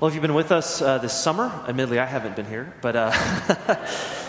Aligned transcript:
Well, 0.00 0.06
if 0.06 0.14
you've 0.14 0.22
been 0.22 0.34
with 0.34 0.52
us 0.52 0.80
uh, 0.80 0.98
this 0.98 1.12
summer, 1.12 1.46
admittedly 1.66 1.98
I 1.98 2.06
haven't 2.06 2.36
been 2.36 2.46
here, 2.46 2.72
but 2.82 2.94
uh, 2.94 3.76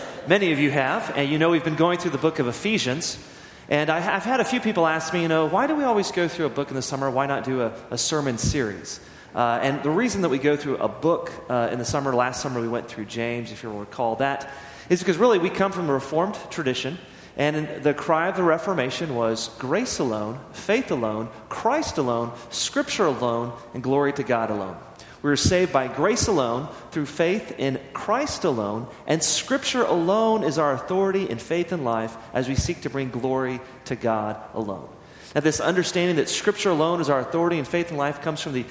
many 0.26 0.50
of 0.50 0.58
you 0.58 0.68
have, 0.72 1.16
and 1.16 1.30
you 1.30 1.38
know 1.38 1.50
we've 1.50 1.62
been 1.62 1.76
going 1.76 2.00
through 2.00 2.10
the 2.10 2.18
book 2.18 2.40
of 2.40 2.48
Ephesians. 2.48 3.24
And 3.68 3.88
I, 3.88 4.00
have 4.00 4.24
had 4.24 4.40
a 4.40 4.44
few 4.44 4.58
people 4.58 4.84
ask 4.84 5.12
me, 5.12 5.22
you 5.22 5.28
know, 5.28 5.46
why 5.46 5.68
do 5.68 5.76
we 5.76 5.84
always 5.84 6.10
go 6.10 6.26
through 6.26 6.46
a 6.46 6.50
book 6.50 6.70
in 6.70 6.74
the 6.74 6.82
summer? 6.82 7.08
Why 7.08 7.26
not 7.26 7.44
do 7.44 7.62
a, 7.62 7.72
a 7.92 7.96
sermon 7.96 8.36
series? 8.36 8.98
Uh, 9.32 9.60
and 9.62 9.80
the 9.84 9.90
reason 9.90 10.22
that 10.22 10.28
we 10.28 10.38
go 10.38 10.56
through 10.56 10.78
a 10.78 10.88
book 10.88 11.30
uh, 11.48 11.68
in 11.70 11.78
the 11.78 11.84
summer, 11.84 12.16
last 12.16 12.42
summer 12.42 12.60
we 12.60 12.66
went 12.66 12.88
through 12.88 13.04
James, 13.04 13.52
if 13.52 13.62
you'll 13.62 13.78
recall 13.78 14.16
that, 14.16 14.50
is 14.88 14.98
because 14.98 15.18
really 15.18 15.38
we 15.38 15.50
come 15.50 15.70
from 15.70 15.88
a 15.88 15.92
Reformed 15.92 16.36
tradition. 16.50 16.98
And 17.36 17.84
the 17.84 17.94
cry 17.94 18.26
of 18.26 18.34
the 18.34 18.42
Reformation 18.42 19.14
was 19.14 19.50
grace 19.60 20.00
alone, 20.00 20.40
faith 20.50 20.90
alone, 20.90 21.28
Christ 21.48 21.96
alone, 21.96 22.32
Scripture 22.50 23.06
alone, 23.06 23.56
and 23.72 23.84
glory 23.84 24.12
to 24.14 24.24
God 24.24 24.50
alone. 24.50 24.76
We 25.22 25.30
are 25.30 25.36
saved 25.36 25.72
by 25.72 25.88
grace 25.88 26.28
alone, 26.28 26.68
through 26.92 27.06
faith 27.06 27.54
in 27.58 27.78
Christ 27.92 28.44
alone, 28.44 28.88
and 29.06 29.22
Scripture 29.22 29.82
alone 29.82 30.44
is 30.44 30.58
our 30.58 30.72
authority 30.72 31.28
in 31.28 31.38
faith 31.38 31.72
and 31.72 31.84
life 31.84 32.16
as 32.32 32.48
we 32.48 32.54
seek 32.54 32.82
to 32.82 32.90
bring 32.90 33.10
glory 33.10 33.60
to 33.84 33.96
God 33.96 34.40
alone. 34.54 34.88
Now, 35.34 35.42
this 35.42 35.60
understanding 35.60 36.16
that 36.16 36.28
Scripture 36.28 36.70
alone 36.70 37.00
is 37.00 37.10
our 37.10 37.20
authority 37.20 37.58
in 37.58 37.64
faith 37.64 37.90
and 37.90 37.98
life 37.98 38.22
comes 38.22 38.40
from 38.40 38.54
the 38.54 38.64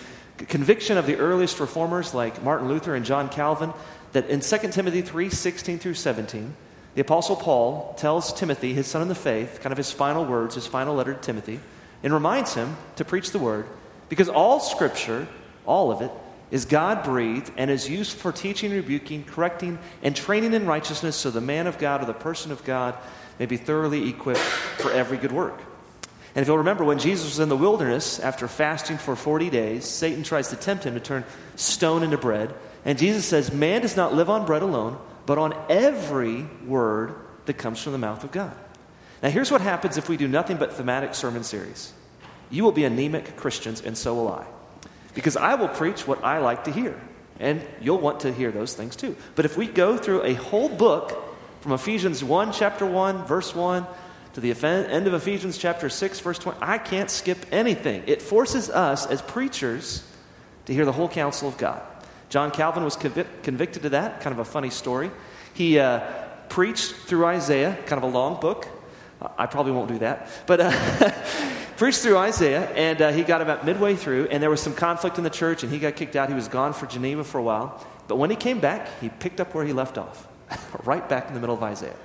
conviction 0.48 0.98
of 0.98 1.06
the 1.06 1.18
earliest 1.18 1.60
reformers 1.60 2.14
like 2.14 2.44
Martin 2.44 2.68
Luther 2.68 2.96
and 2.96 3.06
John 3.06 3.30
Calvin 3.30 3.74
that 4.14 4.28
in 4.28 4.40
2 4.40 4.58
Timothy 4.72 5.02
3 5.02 5.30
16 5.30 5.80
through 5.80 5.94
17, 5.94 6.56
the 6.96 7.02
Apostle 7.02 7.36
Paul 7.36 7.94
tells 7.98 8.34
Timothy, 8.34 8.74
his 8.74 8.88
son 8.88 9.02
in 9.02 9.08
the 9.08 9.16
faith, 9.16 9.60
kind 9.62 9.72
of 9.72 9.78
his 9.78 9.92
final 9.92 10.26
words, 10.26 10.56
his 10.56 10.66
final 10.66 10.96
letter 10.96 11.14
to 11.14 11.20
Timothy, 11.20 11.60
and 12.02 12.12
reminds 12.12 12.56
him 12.56 12.76
to 12.96 13.06
preach 13.06 13.32
the 13.32 13.40
word 13.40 13.68
because 14.10 14.28
all 14.28 14.60
Scripture, 14.60 15.28
all 15.66 15.92
of 15.92 16.02
it, 16.02 16.12
is 16.52 16.66
God 16.66 17.04
breathed 17.04 17.52
and 17.58 17.70
is 17.70 17.90
used 17.90 18.18
for 18.18 18.32
teaching, 18.32 18.72
rebuking, 18.72 19.24
correcting, 19.24 19.78
and 20.02 20.16
training 20.16 20.54
in 20.54 20.66
righteousness 20.66 21.16
so 21.16 21.30
the 21.30 21.42
man 21.42 21.68
of 21.68 21.78
God 21.78 22.02
or 22.02 22.06
the 22.06 22.14
person 22.14 22.52
of 22.52 22.64
God 22.64 22.96
may 23.38 23.46
be 23.46 23.58
thoroughly 23.58 24.10
equipped 24.10 24.40
for 24.40 24.92
every 24.92 25.18
good 25.18 25.32
work. 25.32 25.60
And 26.36 26.42
if 26.42 26.48
you'll 26.48 26.58
remember, 26.58 26.84
when 26.84 27.00
Jesus 27.00 27.26
was 27.26 27.40
in 27.40 27.50
the 27.50 27.58
wilderness 27.58 28.20
after 28.20 28.48
fasting 28.48 28.98
for 28.98 29.16
40 29.16 29.50
days, 29.50 29.86
Satan 29.86 30.24
tries 30.24 30.50
to 30.50 30.56
tempt 30.56 30.84
him 30.84 30.94
to 30.94 31.00
turn 31.00 31.24
stone 31.56 32.04
into 32.04 32.18
bread. 32.18 32.54
And 32.86 32.98
Jesus 32.98 33.26
says, 33.26 33.52
Man 33.52 33.82
does 33.82 33.98
not 33.98 34.14
live 34.14 34.30
on 34.30 34.46
bread 34.46 34.62
alone, 34.62 35.00
but 35.26 35.38
on 35.38 35.54
every 35.70 36.44
word 36.66 37.16
that 37.46 37.56
comes 37.56 37.82
from 37.82 37.94
the 37.94 37.98
mouth 37.98 38.24
of 38.24 38.32
God. 38.32 38.56
Now, 39.24 39.30
here's 39.30 39.52
what 39.52 39.62
happens 39.62 39.98
if 39.98 40.08
we 40.08 40.18
do 40.18 40.28
nothing 40.28 40.58
but 40.58 40.74
thematic 40.74 41.16
sermon 41.16 41.44
series 41.44 41.94
you 42.52 42.64
will 42.64 42.72
be 42.72 42.84
anemic 42.84 43.36
Christians, 43.36 43.82
and 43.82 43.96
so 43.98 44.16
will 44.16 44.32
I 44.32 44.46
because 45.20 45.36
I 45.36 45.56
will 45.56 45.68
preach 45.68 46.08
what 46.08 46.24
I 46.24 46.38
like 46.38 46.64
to 46.64 46.72
hear. 46.72 46.98
And 47.42 47.62
you'll 47.82 48.00
want 48.00 48.22
to 48.22 48.32
hear 48.32 48.52
those 48.52 48.74
things 48.74 48.96
too. 48.96 49.18
But 49.36 49.44
if 49.44 49.58
we 49.58 49.68
go 49.68 49.98
through 49.98 50.24
a 50.24 50.34
whole 50.34 50.70
book 50.70 51.22
from 51.60 51.74
Ephesians 51.74 52.24
1, 52.24 52.54
chapter 52.54 52.86
1, 52.86 53.26
verse 53.26 53.54
1, 53.54 53.86
to 54.36 54.40
the 54.40 54.52
end 54.66 55.08
of 55.08 55.14
Ephesians 55.14 55.58
chapter 55.58 55.90
6, 55.90 56.22
verse 56.22 56.40
20, 56.40 56.60
I 56.62 56.78
can't 56.78 57.10
skip 57.10 57.38
anything. 57.52 58.04
It 58.08 58.22
forces 58.22 58.70
us 58.70 59.06
as 59.06 59.22
preachers 59.22 60.06
to 60.68 60.74
hear 60.74 60.86
the 60.86 60.94
whole 60.94 61.10
counsel 61.10 61.50
of 61.50 61.58
God. 61.58 61.82
John 62.30 62.50
Calvin 62.52 62.86
was 62.86 62.96
convic- 62.96 63.44
convicted 63.44 63.84
of 63.84 63.92
that, 63.92 64.22
kind 64.22 64.34
of 64.34 64.40
a 64.40 64.46
funny 64.46 64.70
story. 64.70 65.12
He 65.54 65.80
uh, 65.80 66.00
preached 66.48 66.94
through 66.94 67.26
Isaiah, 67.26 67.78
kind 67.88 68.02
of 68.02 68.04
a 68.04 68.18
long 68.18 68.40
book. 68.40 68.70
I 69.38 69.48
probably 69.48 69.74
won't 69.74 69.90
do 69.90 70.00
that. 70.00 70.30
But 70.48 70.62
uh, 70.62 70.72
preached 71.80 72.00
through 72.02 72.18
Isaiah, 72.18 72.70
and 72.72 73.02
uh, 73.02 73.12
he 73.14 73.24
got 73.24 73.42
about 73.42 73.66
midway 73.66 73.96
through, 73.96 74.28
and 74.28 74.44
there 74.44 74.50
was 74.50 74.60
some 74.60 74.76
conflict 74.76 75.18
in 75.18 75.24
the 75.24 75.30
church, 75.30 75.64
and 75.64 75.72
he 75.72 75.80
got 75.80 75.96
kicked 75.96 76.18
out. 76.18 76.28
He 76.28 76.36
was 76.36 76.50
gone 76.50 76.74
for 76.74 76.86
Geneva 76.88 77.24
for 77.24 77.38
a 77.38 77.42
while. 77.42 77.82
But 78.10 78.18
when 78.18 78.30
he 78.30 78.36
came 78.36 78.60
back, 78.60 78.90
he 79.00 79.08
picked 79.08 79.40
up 79.40 79.56
where 79.56 79.64
he 79.64 79.72
left 79.72 79.98
off, 79.98 80.28
right 80.84 81.08
back 81.08 81.30
in 81.30 81.36
the 81.36 81.40
middle 81.40 81.56
of 81.56 81.64
Isaiah. 81.64 81.96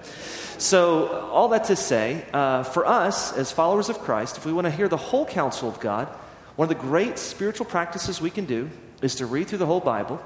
So, 0.58 1.08
all 1.32 1.48
that 1.48 1.64
to 1.64 1.76
say, 1.76 2.24
uh, 2.32 2.62
for 2.62 2.86
us 2.86 3.36
as 3.36 3.50
followers 3.50 3.88
of 3.88 3.98
Christ, 3.98 4.36
if 4.36 4.46
we 4.46 4.52
want 4.52 4.66
to 4.66 4.70
hear 4.70 4.86
the 4.86 4.96
whole 4.96 5.26
counsel 5.26 5.68
of 5.68 5.80
God, 5.80 6.06
one 6.54 6.66
of 6.66 6.68
the 6.68 6.80
great 6.80 7.18
spiritual 7.18 7.66
practices 7.66 8.20
we 8.20 8.30
can 8.30 8.44
do 8.44 8.70
is 9.02 9.16
to 9.16 9.26
read 9.26 9.48
through 9.48 9.58
the 9.58 9.66
whole 9.66 9.80
Bible. 9.80 10.22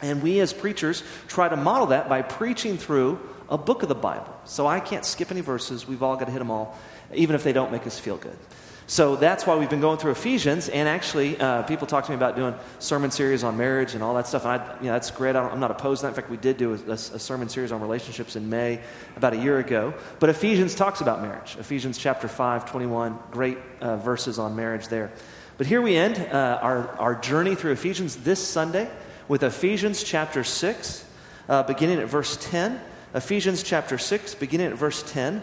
And 0.00 0.22
we 0.22 0.40
as 0.40 0.54
preachers 0.54 1.02
try 1.28 1.50
to 1.50 1.56
model 1.56 1.88
that 1.88 2.08
by 2.08 2.22
preaching 2.22 2.78
through 2.78 3.20
a 3.50 3.58
book 3.58 3.82
of 3.82 3.90
the 3.90 3.94
Bible. 3.94 4.34
So 4.46 4.66
I 4.66 4.80
can't 4.80 5.04
skip 5.04 5.30
any 5.30 5.42
verses. 5.42 5.86
We've 5.86 6.02
all 6.02 6.16
got 6.16 6.24
to 6.24 6.32
hit 6.32 6.38
them 6.38 6.50
all, 6.50 6.78
even 7.12 7.36
if 7.36 7.44
they 7.44 7.52
don't 7.52 7.70
make 7.70 7.86
us 7.86 7.98
feel 7.98 8.16
good. 8.16 8.38
So 8.88 9.16
that's 9.16 9.44
why 9.44 9.56
we've 9.56 9.68
been 9.68 9.80
going 9.80 9.98
through 9.98 10.12
Ephesians, 10.12 10.68
and 10.68 10.88
actually, 10.88 11.40
uh, 11.40 11.64
people 11.64 11.88
talk 11.88 12.04
to 12.04 12.12
me 12.12 12.16
about 12.16 12.36
doing 12.36 12.54
sermon 12.78 13.10
series 13.10 13.42
on 13.42 13.56
marriage 13.56 13.94
and 13.94 14.02
all 14.02 14.14
that 14.14 14.28
stuff. 14.28 14.44
And 14.44 14.60
I, 14.62 14.76
you 14.78 14.86
know, 14.86 14.92
that's 14.92 15.10
great. 15.10 15.34
I 15.34 15.50
am 15.50 15.58
not 15.58 15.72
opposed 15.72 16.00
to 16.00 16.06
that. 16.06 16.10
In 16.10 16.14
fact, 16.14 16.30
we 16.30 16.36
did 16.36 16.56
do 16.56 16.72
a, 16.72 16.92
a, 16.92 16.96
sermon 16.96 17.48
series 17.48 17.72
on 17.72 17.80
relationships 17.80 18.36
in 18.36 18.48
May, 18.48 18.80
about 19.16 19.32
a 19.32 19.38
year 19.38 19.58
ago. 19.58 19.92
But 20.20 20.30
Ephesians 20.30 20.76
talks 20.76 21.00
about 21.00 21.20
marriage. 21.20 21.56
Ephesians 21.58 21.98
chapter 21.98 22.28
5, 22.28 22.70
21, 22.70 23.18
great 23.32 23.58
uh, 23.80 23.96
verses 23.96 24.38
on 24.38 24.54
marriage 24.54 24.86
there. 24.86 25.10
But 25.58 25.66
here 25.66 25.82
we 25.82 25.96
end 25.96 26.18
uh, 26.18 26.60
our, 26.62 26.88
our 26.98 27.16
journey 27.16 27.56
through 27.56 27.72
Ephesians 27.72 28.14
this 28.18 28.46
Sunday 28.46 28.88
with 29.26 29.42
Ephesians 29.42 30.04
chapter 30.04 30.44
6, 30.44 31.04
uh, 31.48 31.64
beginning 31.64 31.98
at 31.98 32.06
verse 32.06 32.38
10. 32.40 32.80
Ephesians 33.14 33.64
chapter 33.64 33.98
6, 33.98 34.36
beginning 34.36 34.68
at 34.68 34.74
verse 34.74 35.02
10. 35.08 35.42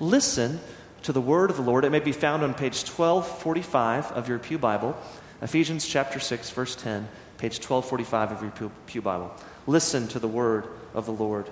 Listen 0.00 0.58
to 1.02 1.12
the 1.12 1.20
word 1.20 1.50
of 1.50 1.56
the 1.56 1.62
Lord. 1.62 1.84
It 1.84 1.90
may 1.90 2.00
be 2.00 2.12
found 2.12 2.42
on 2.42 2.54
page 2.54 2.82
1245 2.82 4.12
of 4.12 4.28
your 4.28 4.38
Pew 4.38 4.58
Bible, 4.58 4.96
Ephesians 5.42 5.86
chapter 5.86 6.20
6, 6.20 6.50
verse 6.50 6.76
10, 6.76 7.08
page 7.38 7.58
1245 7.58 8.32
of 8.32 8.60
your 8.60 8.70
Pew 8.86 9.02
Bible. 9.02 9.34
Listen 9.66 10.08
to 10.08 10.18
the 10.18 10.28
word 10.28 10.66
of 10.94 11.06
the 11.06 11.12
Lord. 11.12 11.46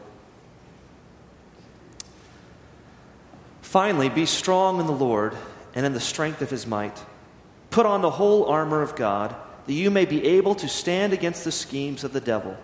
Finally, 3.62 4.08
be 4.08 4.26
strong 4.26 4.80
in 4.80 4.86
the 4.86 4.92
Lord 4.92 5.36
and 5.74 5.84
in 5.84 5.92
the 5.92 6.00
strength 6.00 6.40
of 6.40 6.50
his 6.50 6.66
might. 6.66 6.98
Put 7.70 7.86
on 7.86 8.00
the 8.00 8.10
whole 8.10 8.46
armor 8.46 8.80
of 8.82 8.96
God, 8.96 9.34
that 9.66 9.72
you 9.72 9.90
may 9.90 10.06
be 10.06 10.24
able 10.24 10.54
to 10.54 10.68
stand 10.68 11.12
against 11.12 11.44
the 11.44 11.52
schemes 11.52 12.02
of 12.02 12.12
the 12.12 12.20
devil. 12.20 12.56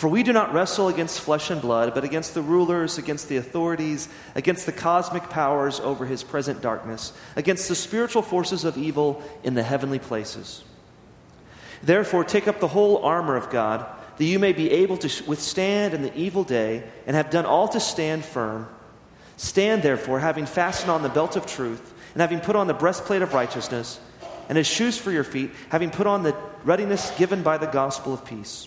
For 0.00 0.08
we 0.08 0.22
do 0.22 0.32
not 0.32 0.54
wrestle 0.54 0.88
against 0.88 1.20
flesh 1.20 1.50
and 1.50 1.60
blood, 1.60 1.92
but 1.92 2.04
against 2.04 2.32
the 2.32 2.40
rulers, 2.40 2.96
against 2.96 3.28
the 3.28 3.36
authorities, 3.36 4.08
against 4.34 4.64
the 4.64 4.72
cosmic 4.72 5.28
powers 5.28 5.78
over 5.78 6.06
his 6.06 6.22
present 6.22 6.62
darkness, 6.62 7.12
against 7.36 7.68
the 7.68 7.74
spiritual 7.74 8.22
forces 8.22 8.64
of 8.64 8.78
evil 8.78 9.22
in 9.44 9.52
the 9.52 9.62
heavenly 9.62 9.98
places. 9.98 10.64
Therefore, 11.82 12.24
take 12.24 12.48
up 12.48 12.60
the 12.60 12.68
whole 12.68 13.04
armor 13.04 13.36
of 13.36 13.50
God, 13.50 13.84
that 14.16 14.24
you 14.24 14.38
may 14.38 14.54
be 14.54 14.70
able 14.70 14.96
to 14.96 15.24
withstand 15.24 15.92
in 15.92 16.00
the 16.00 16.16
evil 16.16 16.44
day, 16.44 16.82
and 17.06 17.14
have 17.14 17.28
done 17.28 17.44
all 17.44 17.68
to 17.68 17.78
stand 17.78 18.24
firm. 18.24 18.68
Stand 19.36 19.82
therefore, 19.82 20.18
having 20.18 20.46
fastened 20.46 20.90
on 20.90 21.02
the 21.02 21.10
belt 21.10 21.36
of 21.36 21.44
truth, 21.44 21.92
and 22.14 22.22
having 22.22 22.40
put 22.40 22.56
on 22.56 22.68
the 22.68 22.72
breastplate 22.72 23.20
of 23.20 23.34
righteousness, 23.34 24.00
and 24.48 24.56
as 24.56 24.66
shoes 24.66 24.96
for 24.96 25.10
your 25.10 25.24
feet, 25.24 25.50
having 25.68 25.90
put 25.90 26.06
on 26.06 26.22
the 26.22 26.34
readiness 26.64 27.10
given 27.18 27.42
by 27.42 27.58
the 27.58 27.66
gospel 27.66 28.14
of 28.14 28.24
peace. 28.24 28.66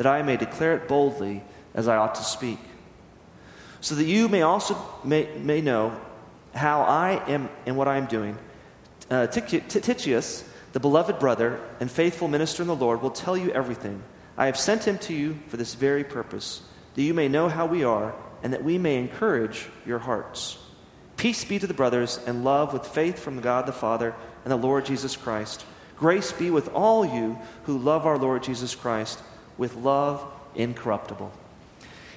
that 0.00 0.06
I 0.06 0.22
may 0.22 0.38
declare 0.38 0.76
it 0.76 0.88
boldly 0.88 1.42
as 1.74 1.86
I 1.86 1.98
ought 1.98 2.14
to 2.14 2.24
speak. 2.24 2.58
So 3.82 3.94
that 3.96 4.04
you 4.04 4.30
may 4.30 4.40
also 4.40 4.74
may, 5.04 5.28
may 5.36 5.60
know 5.60 5.94
how 6.54 6.80
I 6.80 7.22
am 7.30 7.50
and 7.66 7.76
what 7.76 7.86
I 7.86 7.98
am 7.98 8.06
doing. 8.06 8.38
Uh, 9.10 9.26
Tychicus, 9.26 10.42
the 10.72 10.80
beloved 10.80 11.18
brother 11.18 11.60
and 11.80 11.90
faithful 11.90 12.28
minister 12.28 12.62
in 12.62 12.68
the 12.68 12.74
Lord, 12.74 13.02
will 13.02 13.10
tell 13.10 13.36
you 13.36 13.50
everything. 13.50 14.02
I 14.38 14.46
have 14.46 14.58
sent 14.58 14.88
him 14.88 14.96
to 15.00 15.12
you 15.12 15.38
for 15.48 15.58
this 15.58 15.74
very 15.74 16.02
purpose, 16.04 16.62
that 16.94 17.02
you 17.02 17.12
may 17.12 17.28
know 17.28 17.50
how 17.50 17.66
we 17.66 17.84
are, 17.84 18.14
and 18.42 18.54
that 18.54 18.64
we 18.64 18.78
may 18.78 18.96
encourage 18.96 19.66
your 19.84 19.98
hearts. 19.98 20.56
Peace 21.18 21.44
be 21.44 21.58
to 21.58 21.66
the 21.66 21.74
brothers, 21.74 22.18
and 22.26 22.42
love 22.42 22.72
with 22.72 22.86
faith 22.86 23.18
from 23.18 23.42
God 23.42 23.66
the 23.66 23.72
Father 23.72 24.14
and 24.44 24.50
the 24.50 24.56
Lord 24.56 24.86
Jesus 24.86 25.14
Christ. 25.14 25.66
Grace 25.98 26.32
be 26.32 26.48
with 26.48 26.70
all 26.70 27.04
you 27.04 27.38
who 27.64 27.76
love 27.76 28.06
our 28.06 28.16
Lord 28.16 28.42
Jesus 28.42 28.74
Christ 28.74 29.20
with 29.60 29.76
love 29.76 30.24
incorruptible. 30.54 31.30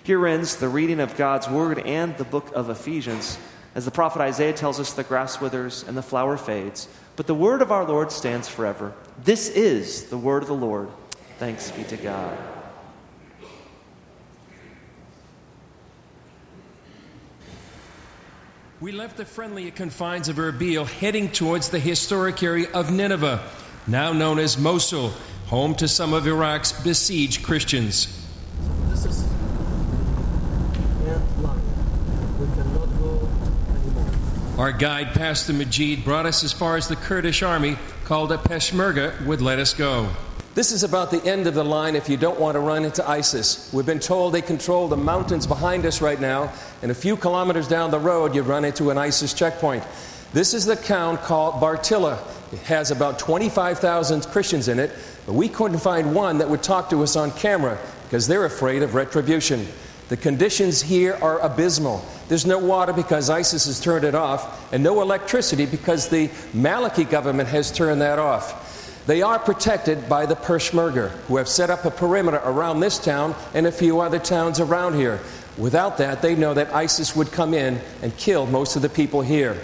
Here 0.01 0.25
ends 0.25 0.56
the 0.56 0.69
reading 0.69 1.01
of 1.01 1.18
God's 1.18 1.50
word 1.50 1.78
and 1.80 2.16
the 2.16 2.24
book 2.24 2.50
of 2.56 2.69
Ephesians. 2.69 3.38
As 3.75 3.84
the 3.84 3.92
prophet 3.92 4.22
Isaiah 4.22 4.54
tells 4.54 4.80
us, 4.80 4.94
the 4.94 5.04
grass 5.04 5.42
withers 5.42 5.84
and 5.86 5.98
the 5.98 6.01
flower 6.01 6.38
fades, 6.38 6.88
but 7.18 7.28
the 7.28 7.36
word 7.36 7.62
of 7.62 7.69
our 7.69 7.84
Lord 7.86 8.13
stands 8.13 8.48
forever. 8.48 8.94
This 9.25 9.50
is 9.50 10.06
the 10.06 10.18
word 10.18 10.44
of 10.44 10.48
the 10.48 10.56
Lord. 10.56 10.88
Thanks 11.38 11.69
be 11.72 11.84
to 11.84 11.98
God. 11.98 12.38
We 18.80 18.94
left 18.94 19.18
the 19.18 19.25
friendly 19.25 19.69
confines 19.72 20.30
of 20.30 20.38
Erbil 20.38 20.88
heading 20.88 21.30
towards 21.30 21.69
the 21.69 21.80
historic 21.80 22.42
area 22.42 22.69
of 22.74 22.90
Nineveh, 22.90 23.44
now 23.86 24.13
known 24.13 24.40
as 24.40 24.57
Mosul, 24.57 25.12
home 25.54 25.76
to 25.76 25.88
some 25.88 26.16
of 26.16 26.26
Iraq's 26.26 26.72
besieged 26.82 27.44
Christians. 27.44 28.08
This 28.88 29.06
is 29.06 29.24
end 31.06 31.44
line. 31.44 31.62
We 32.40 32.48
cannot 32.56 32.90
go 32.98 33.30
anymore. 33.70 34.58
Our 34.58 34.72
guide, 34.72 35.10
Pastor 35.10 35.54
Majid, 35.54 36.04
brought 36.04 36.26
us 36.26 36.44
as 36.44 36.52
far 36.52 36.76
as 36.76 36.88
the 36.88 36.96
Kurdish 36.96 37.44
army, 37.44 37.78
called 38.04 38.32
a 38.32 38.38
Peshmerga, 38.38 39.24
would 39.28 39.42
let 39.42 39.60
us 39.60 39.76
go. 39.76 40.10
This 40.56 40.72
is 40.72 40.82
about 40.82 41.12
the 41.12 41.24
end 41.24 41.46
of 41.46 41.54
the 41.54 41.64
line 41.64 41.96
if 41.96 42.10
you 42.10 42.18
don't 42.18 42.40
want 42.40 42.56
to 42.56 42.60
run 42.60 42.84
into 42.84 43.08
ISIS. 43.08 43.72
We've 43.72 43.86
been 43.86 44.00
told 44.00 44.34
they 44.34 44.42
control 44.42 44.88
the 44.88 44.98
mountains 44.98 45.46
behind 45.46 45.86
us 45.86 46.02
right 46.02 46.20
now, 46.20 46.52
and 46.82 46.90
a 46.90 46.96
few 46.96 47.16
kilometers 47.16 47.68
down 47.68 47.92
the 47.92 48.00
road, 48.00 48.34
you 48.34 48.42
run 48.42 48.66
into 48.66 48.90
an 48.90 48.98
ISIS 48.98 49.36
checkpoint. 49.36 49.84
This 50.34 50.56
is 50.56 50.66
the 50.66 50.76
town 50.76 51.18
called 51.18 51.62
Bartilla. 51.62 52.18
It 52.54 52.60
has 52.60 52.92
about 52.92 53.18
25,000 53.18 54.28
Christians 54.28 54.68
in 54.68 54.78
it, 54.78 54.92
but 55.26 55.34
we 55.34 55.50
couldn't 55.50 55.80
find 55.80 56.14
one 56.14 56.38
that 56.38 56.50
would 56.50 56.62
talk 56.62 56.92
to 56.92 57.02
us 57.02 57.16
on 57.16 57.32
camera 57.32 57.80
because 58.04 58.28
they're 58.28 58.46
afraid 58.46 58.84
of 58.84 58.94
retribution. 58.94 59.66
The 60.10 60.18
conditions 60.18 60.80
here 60.80 61.18
are 61.20 61.40
abysmal. 61.40 62.06
There's 62.28 62.46
no 62.46 62.60
water 62.60 62.94
because 62.94 63.32
ISIS 63.32 63.66
has 63.66 63.80
turned 63.80 64.06
it 64.06 64.14
off, 64.14 64.72
and 64.72 64.84
no 64.84 65.02
electricity 65.02 65.66
because 65.66 66.10
the 66.10 66.28
Maliki 66.54 67.10
government 67.10 67.50
has 67.50 67.72
turned 67.72 68.02
that 68.02 68.20
off. 68.20 69.06
They 69.08 69.24
are 69.24 69.40
protected 69.40 70.08
by 70.08 70.28
the 70.28 70.36
Peshmerga, 70.36 71.10
who 71.28 71.38
have 71.38 71.48
set 71.48 71.72
up 71.72 71.86
a 71.86 71.92
perimeter 71.92 72.40
around 72.46 72.82
this 72.82 73.00
town 73.00 73.34
and 73.56 73.66
a 73.66 73.72
few 73.72 74.00
other 74.00 74.20
towns 74.20 74.60
around 74.60 74.94
here. 74.94 75.20
Without 75.58 75.98
that, 75.98 76.22
they 76.22 76.36
know 76.36 76.54
that 76.54 76.74
ISIS 76.74 77.16
would 77.16 77.32
come 77.32 77.56
in 77.56 77.82
and 78.04 78.16
kill 78.16 78.46
most 78.46 78.76
of 78.76 78.84
the 78.84 78.90
people 78.90 79.22
here. 79.22 79.58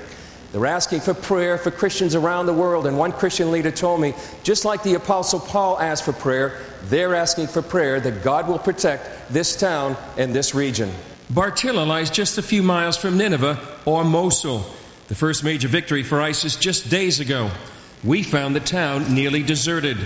They're 0.51 0.65
asking 0.65 1.01
for 1.01 1.13
prayer 1.13 1.57
for 1.57 1.71
Christians 1.71 2.15
around 2.15 2.47
the 2.47 2.53
world, 2.53 2.87
and 2.87 2.97
one 2.97 3.11
Christian 3.11 3.51
leader 3.51 3.71
told 3.71 4.01
me 4.01 4.13
just 4.43 4.65
like 4.65 4.81
the 4.83 4.95
Apostle 4.95 5.39
Paul 5.39 5.79
asked 5.79 6.05
for 6.05 6.13
prayer, 6.13 6.59
they're 6.85 7.13
asking 7.13 7.47
for 7.47 7.61
prayer 7.61 7.99
that 7.99 8.23
God 8.23 8.47
will 8.47 8.59
protect 8.59 9.31
this 9.31 9.55
town 9.55 9.95
and 10.17 10.33
this 10.33 10.55
region. 10.55 10.91
Bartilla 11.31 11.85
lies 11.85 12.09
just 12.09 12.37
a 12.37 12.41
few 12.41 12.63
miles 12.63 12.97
from 12.97 13.17
Nineveh 13.17 13.59
or 13.85 14.03
Mosul, 14.03 14.65
the 15.07 15.15
first 15.15 15.43
major 15.43 15.67
victory 15.67 16.01
for 16.01 16.19
ISIS 16.19 16.55
just 16.55 16.89
days 16.89 17.19
ago 17.19 17.51
we 18.03 18.23
found 18.23 18.55
the 18.55 18.61
town 18.61 19.13
nearly 19.13 19.43
deserted. 19.43 19.97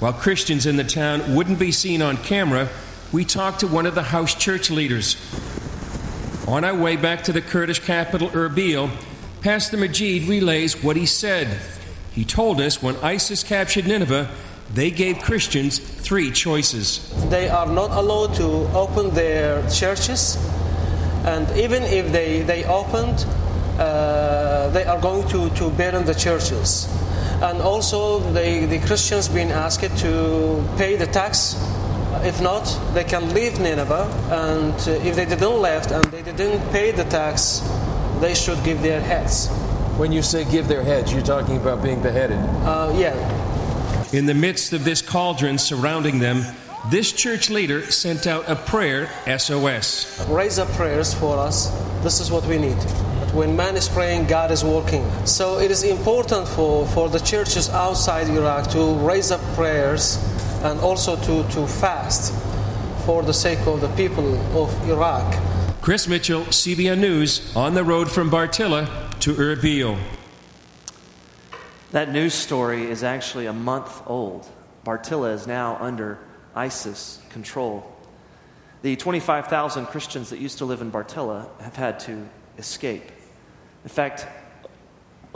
While 0.00 0.14
Christians 0.14 0.66
in 0.66 0.76
the 0.76 0.84
town 0.84 1.34
wouldn't 1.34 1.58
be 1.58 1.72
seen 1.72 2.00
on 2.00 2.16
camera, 2.16 2.68
we 3.12 3.24
talked 3.24 3.60
to 3.60 3.66
one 3.66 3.86
of 3.86 3.94
the 3.94 4.02
house 4.02 4.34
church 4.34 4.70
leaders. 4.70 5.16
On 6.48 6.64
our 6.64 6.74
way 6.74 6.96
back 6.96 7.24
to 7.24 7.32
the 7.32 7.42
Kurdish 7.42 7.80
capital, 7.80 8.28
Erbil, 8.30 8.90
Pastor 9.40 9.76
Majid 9.76 10.28
relays 10.28 10.82
what 10.82 10.96
he 10.96 11.06
said. 11.06 11.60
He 12.12 12.24
told 12.24 12.60
us 12.60 12.82
when 12.82 12.96
ISIS 12.96 13.42
captured 13.42 13.86
Nineveh, 13.86 14.30
they 14.72 14.90
gave 14.90 15.18
Christians 15.18 15.78
three 15.78 16.30
choices. 16.32 17.12
They 17.28 17.48
are 17.48 17.66
not 17.66 17.90
allowed 17.90 18.34
to 18.36 18.46
open 18.74 19.10
their 19.14 19.62
churches, 19.70 20.36
and 21.24 21.48
even 21.56 21.82
if 21.84 22.10
they, 22.12 22.42
they 22.42 22.64
opened, 22.64 23.24
uh, 23.78 24.70
they 24.70 24.84
are 24.84 25.00
going 25.00 25.28
to, 25.28 25.50
to 25.56 25.70
burn 25.70 26.04
the 26.04 26.14
churches 26.14 26.88
and 27.42 27.60
also 27.60 28.18
the, 28.32 28.66
the 28.66 28.78
Christians 28.86 29.28
being 29.28 29.50
asked 29.50 29.82
to 29.98 30.64
pay 30.78 30.96
the 30.96 31.06
tax. 31.06 31.54
If 32.24 32.40
not, 32.40 32.64
they 32.94 33.04
can 33.04 33.34
leave 33.34 33.60
Nineveh, 33.60 34.08
and 34.30 34.74
if 35.04 35.16
they 35.16 35.26
didn't 35.26 35.60
left 35.60 35.90
and 35.90 36.04
they 36.06 36.22
didn't 36.22 36.66
pay 36.72 36.92
the 36.92 37.04
tax, 37.04 37.60
they 38.20 38.34
should 38.34 38.62
give 38.64 38.82
their 38.82 39.00
heads. 39.00 39.48
When 39.96 40.12
you 40.12 40.22
say 40.22 40.44
give 40.50 40.68
their 40.68 40.82
heads, 40.82 41.12
you're 41.12 41.22
talking 41.22 41.56
about 41.56 41.82
being 41.82 42.02
beheaded. 42.02 42.38
Uh, 42.38 42.94
yeah. 42.96 43.14
In 44.12 44.26
the 44.26 44.34
midst 44.34 44.72
of 44.72 44.84
this 44.84 45.02
cauldron 45.02 45.58
surrounding 45.58 46.18
them, 46.18 46.44
this 46.90 47.12
church 47.12 47.50
leader 47.50 47.90
sent 47.90 48.26
out 48.26 48.48
a 48.48 48.54
prayer 48.54 49.10
SOS. 49.26 50.24
Raise 50.28 50.58
up 50.58 50.68
prayers 50.68 51.12
for 51.12 51.36
us. 51.36 51.70
This 52.04 52.20
is 52.20 52.30
what 52.30 52.46
we 52.46 52.58
need 52.58 52.76
But 52.76 53.34
when 53.34 53.56
man 53.56 53.76
is 53.76 53.88
praying, 53.88 54.26
God 54.26 54.52
is 54.52 54.62
working. 54.62 55.04
So 55.26 55.58
it 55.58 55.70
is 55.72 55.82
important 55.82 56.46
for, 56.46 56.86
for 56.86 57.08
the 57.08 57.18
churches 57.18 57.68
outside 57.70 58.28
Iraq 58.28 58.70
to 58.70 58.94
raise 59.04 59.32
up 59.32 59.40
prayers 59.56 60.18
and 60.62 60.78
also 60.78 61.16
to, 61.16 61.48
to 61.54 61.66
fast 61.66 62.32
for 63.04 63.22
the 63.22 63.34
sake 63.34 63.66
of 63.66 63.80
the 63.80 63.88
people 63.96 64.36
of 64.56 64.70
Iraq. 64.88 65.26
Chris 65.86 66.08
Mitchell, 66.08 66.40
CBN 66.46 66.98
News, 66.98 67.54
on 67.54 67.74
the 67.74 67.84
road 67.84 68.10
from 68.10 68.28
Bartilla 68.28 68.88
to 69.20 69.34
Erbil. 69.34 69.96
That 71.92 72.10
news 72.10 72.34
story 72.34 72.90
is 72.90 73.04
actually 73.04 73.46
a 73.46 73.52
month 73.52 74.02
old. 74.04 74.48
Bartilla 74.84 75.32
is 75.32 75.46
now 75.46 75.76
under 75.78 76.18
ISIS 76.56 77.20
control. 77.30 77.88
The 78.82 78.96
25,000 78.96 79.86
Christians 79.86 80.30
that 80.30 80.40
used 80.40 80.58
to 80.58 80.64
live 80.64 80.80
in 80.80 80.90
Bartilla 80.90 81.46
have 81.60 81.76
had 81.76 82.00
to 82.00 82.28
escape. 82.58 83.04
In 83.84 83.88
fact, 83.88 84.26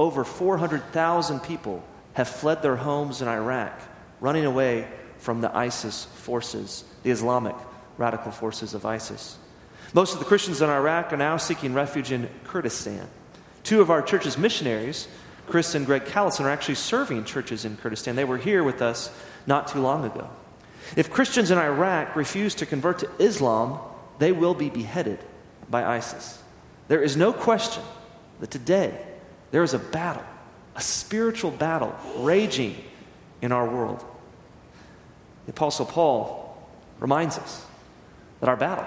over 0.00 0.25
400,000 0.25 1.38
people 1.44 1.81
have 2.14 2.29
fled 2.29 2.61
their 2.61 2.75
homes 2.75 3.23
in 3.23 3.29
Iraq, 3.29 3.81
running 4.19 4.46
away 4.46 4.88
from 5.17 5.43
the 5.43 5.56
ISIS 5.56 6.06
forces, 6.06 6.82
the 7.05 7.12
Islamic 7.12 7.55
radical 7.99 8.32
forces 8.32 8.75
of 8.75 8.85
ISIS. 8.85 9.38
Most 9.93 10.13
of 10.13 10.21
the 10.21 10.25
Christians 10.25 10.63
in 10.63 10.71
Iraq 10.71 11.13
are 11.13 11.17
now 11.17 11.37
seeking 11.37 11.75
refuge 11.75 12.13
in 12.13 12.29
Kurdistan. 12.45 13.09
Two 13.65 13.81
of 13.81 13.91
our 13.91 14.03
church's 14.03 14.39
missionaries, 14.39 15.09
Chris 15.49 15.75
and 15.75 15.85
Greg 15.85 16.05
Callison, 16.05 16.45
are 16.45 16.51
actually 16.51 16.77
serving 16.77 17.25
churches 17.25 17.65
in 17.65 17.77
Kurdistan. 17.77 18.15
They 18.15 18.25
were 18.25 18.39
here 18.39 18.63
with 18.63 18.83
us 18.83 19.13
not 19.47 19.69
too 19.69 19.81
long 19.81 20.05
ago. 20.05 20.29
If 20.97 21.11
Christians 21.11 21.51
in 21.51 21.59
Iraq 21.59 22.15
refuse 22.15 22.55
to 22.57 22.67
convert 22.67 23.01
to 23.01 23.11
Islam, 23.19 23.81
they 24.19 24.33
will 24.33 24.55
be 24.55 24.71
beheaded 24.71 25.19
by 25.69 25.85
ISIS. 25.85 26.41
There 26.89 27.03
is 27.03 27.17
no 27.17 27.33
question 27.33 27.83
that 28.41 28.51
today 28.51 28.97
there 29.51 29.63
is 29.63 29.75
a 29.75 29.79
battle, 29.79 30.25
a 30.77 30.81
spiritual 30.81 31.51
battle 31.51 31.97
raging 32.19 32.77
in 33.43 33.53
our 33.53 33.69
world. 33.69 34.05
The 35.47 35.53
Apostle 35.53 35.87
Paul 35.87 36.57
reminds 37.01 37.39
us 37.39 37.65
that 38.41 38.49
our 38.49 38.56
battle, 38.56 38.87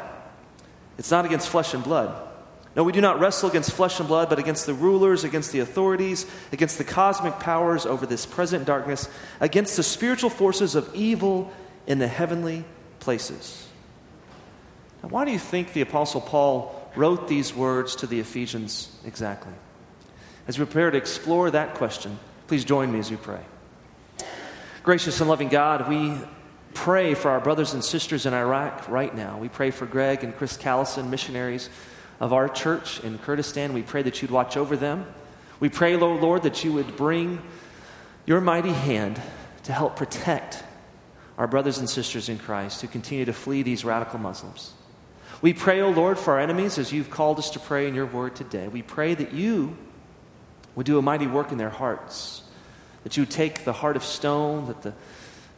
it's 0.97 1.11
not 1.11 1.25
against 1.25 1.49
flesh 1.49 1.73
and 1.73 1.83
blood. 1.83 2.29
No, 2.75 2.83
we 2.83 2.91
do 2.91 3.01
not 3.01 3.19
wrestle 3.19 3.49
against 3.49 3.71
flesh 3.71 3.99
and 3.99 4.07
blood, 4.07 4.29
but 4.29 4.39
against 4.39 4.65
the 4.65 4.73
rulers, 4.73 5.23
against 5.23 5.51
the 5.51 5.59
authorities, 5.59 6.25
against 6.51 6.79
the 6.79 6.83
cosmic 6.83 7.39
powers 7.39 7.85
over 7.85 8.05
this 8.05 8.25
present 8.25 8.65
darkness, 8.65 9.07
against 9.39 9.77
the 9.77 9.83
spiritual 9.83 10.31
forces 10.31 10.73
of 10.73 10.93
evil 10.95 11.51
in 11.85 11.99
the 11.99 12.07
heavenly 12.07 12.65
places. 12.99 13.67
Now, 15.03 15.09
why 15.09 15.25
do 15.25 15.31
you 15.31 15.39
think 15.39 15.73
the 15.73 15.81
Apostle 15.81 16.21
Paul 16.21 16.91
wrote 16.95 17.27
these 17.27 17.53
words 17.53 17.97
to 17.97 18.07
the 18.07 18.19
Ephesians 18.19 18.91
exactly? 19.05 19.53
As 20.47 20.57
we 20.57 20.65
prepare 20.65 20.89
to 20.89 20.97
explore 20.97 21.51
that 21.51 21.75
question, 21.75 22.17
please 22.47 22.65
join 22.65 22.91
me 22.91 22.99
as 22.99 23.11
we 23.11 23.17
pray. 23.17 23.41
Gracious 24.81 25.19
and 25.21 25.29
loving 25.29 25.47
God, 25.49 25.87
we 25.87 26.17
pray 26.73 27.13
for 27.13 27.31
our 27.31 27.39
brothers 27.39 27.73
and 27.73 27.83
sisters 27.83 28.25
in 28.25 28.33
Iraq 28.33 28.89
right 28.89 29.13
now. 29.15 29.37
We 29.37 29.49
pray 29.49 29.71
for 29.71 29.85
Greg 29.85 30.23
and 30.23 30.35
Chris 30.35 30.57
Callison, 30.57 31.09
missionaries 31.09 31.69
of 32.19 32.33
our 32.33 32.49
church 32.49 32.99
in 33.01 33.17
Kurdistan. 33.19 33.73
We 33.73 33.81
pray 33.81 34.01
that 34.03 34.21
you'd 34.21 34.31
watch 34.31 34.57
over 34.57 34.75
them. 34.75 35.05
We 35.59 35.69
pray, 35.69 35.95
Lord, 35.95 36.21
Lord, 36.21 36.43
that 36.43 36.63
you 36.63 36.73
would 36.73 36.95
bring 36.95 37.41
your 38.25 38.41
mighty 38.41 38.73
hand 38.73 39.21
to 39.63 39.73
help 39.73 39.95
protect 39.95 40.63
our 41.37 41.47
brothers 41.47 41.77
and 41.77 41.89
sisters 41.89 42.29
in 42.29 42.37
Christ 42.37 42.81
who 42.81 42.87
continue 42.87 43.25
to 43.25 43.33
flee 43.33 43.63
these 43.63 43.85
radical 43.85 44.19
Muslims. 44.19 44.73
We 45.41 45.53
pray, 45.53 45.81
O 45.81 45.87
oh 45.87 45.91
Lord, 45.91 46.17
for 46.17 46.33
our 46.33 46.39
enemies 46.39 46.77
as 46.77 46.91
you've 46.93 47.09
called 47.09 47.39
us 47.39 47.49
to 47.51 47.59
pray 47.59 47.87
in 47.87 47.95
your 47.95 48.05
word 48.05 48.35
today. 48.35 48.67
We 48.67 48.81
pray 48.81 49.13
that 49.15 49.33
you 49.33 49.75
would 50.75 50.85
do 50.85 50.97
a 50.97 51.01
mighty 51.01 51.27
work 51.27 51.51
in 51.51 51.57
their 51.57 51.69
hearts, 51.69 52.43
that 53.03 53.17
you 53.17 53.23
would 53.23 53.31
take 53.31 53.65
the 53.65 53.73
heart 53.73 53.95
of 53.95 54.03
stone 54.03 54.67
that 54.67 54.81
the 54.83 54.93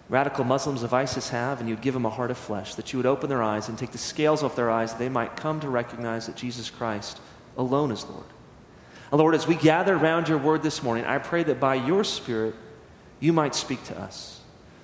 radical 0.09 0.43
Muslims 0.43 0.83
of 0.83 0.93
ISIS 0.93 1.29
have 1.29 1.59
and 1.59 1.69
you'd 1.69 1.81
give 1.81 1.93
them 1.93 2.05
a 2.05 2.09
heart 2.09 2.31
of 2.31 2.37
flesh, 2.37 2.75
that 2.75 2.93
you 2.93 2.99
would 2.99 3.05
open 3.05 3.29
their 3.29 3.43
eyes 3.43 3.69
and 3.69 3.77
take 3.77 3.91
the 3.91 3.97
scales 3.97 4.43
off 4.43 4.55
their 4.55 4.69
eyes 4.69 4.91
that 4.91 4.99
they 4.99 5.09
might 5.09 5.35
come 5.35 5.59
to 5.59 5.69
recognize 5.69 6.27
that 6.27 6.35
Jesus 6.35 6.69
Christ 6.69 7.19
alone 7.57 7.91
is 7.91 8.05
Lord. 8.05 8.25
And 9.11 9.19
Lord, 9.19 9.35
as 9.35 9.47
we 9.47 9.55
gather 9.55 9.95
around 9.95 10.27
your 10.27 10.37
word 10.37 10.63
this 10.63 10.83
morning, 10.83 11.05
I 11.05 11.17
pray 11.17 11.43
that 11.43 11.59
by 11.59 11.75
your 11.75 12.03
Spirit 12.03 12.55
you 13.19 13.33
might 13.33 13.55
speak 13.55 13.83
to 13.85 13.99
us, 13.99 14.41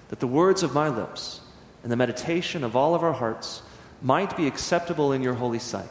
that 0.10 0.20
the 0.20 0.28
words 0.28 0.63
of 0.63 0.74
my 0.74 0.90
lips 0.90 1.42
and 1.84 1.92
the 1.92 1.98
meditation 1.98 2.63
of 2.63 2.75
all 2.75 2.96
of 2.96 3.04
our 3.04 3.13
hearts 3.13 3.62
might 4.01 4.36
be 4.38 4.48
acceptable 4.48 5.12
in 5.12 5.22
your 5.22 5.34
holy 5.34 5.60
sight. 5.60 5.90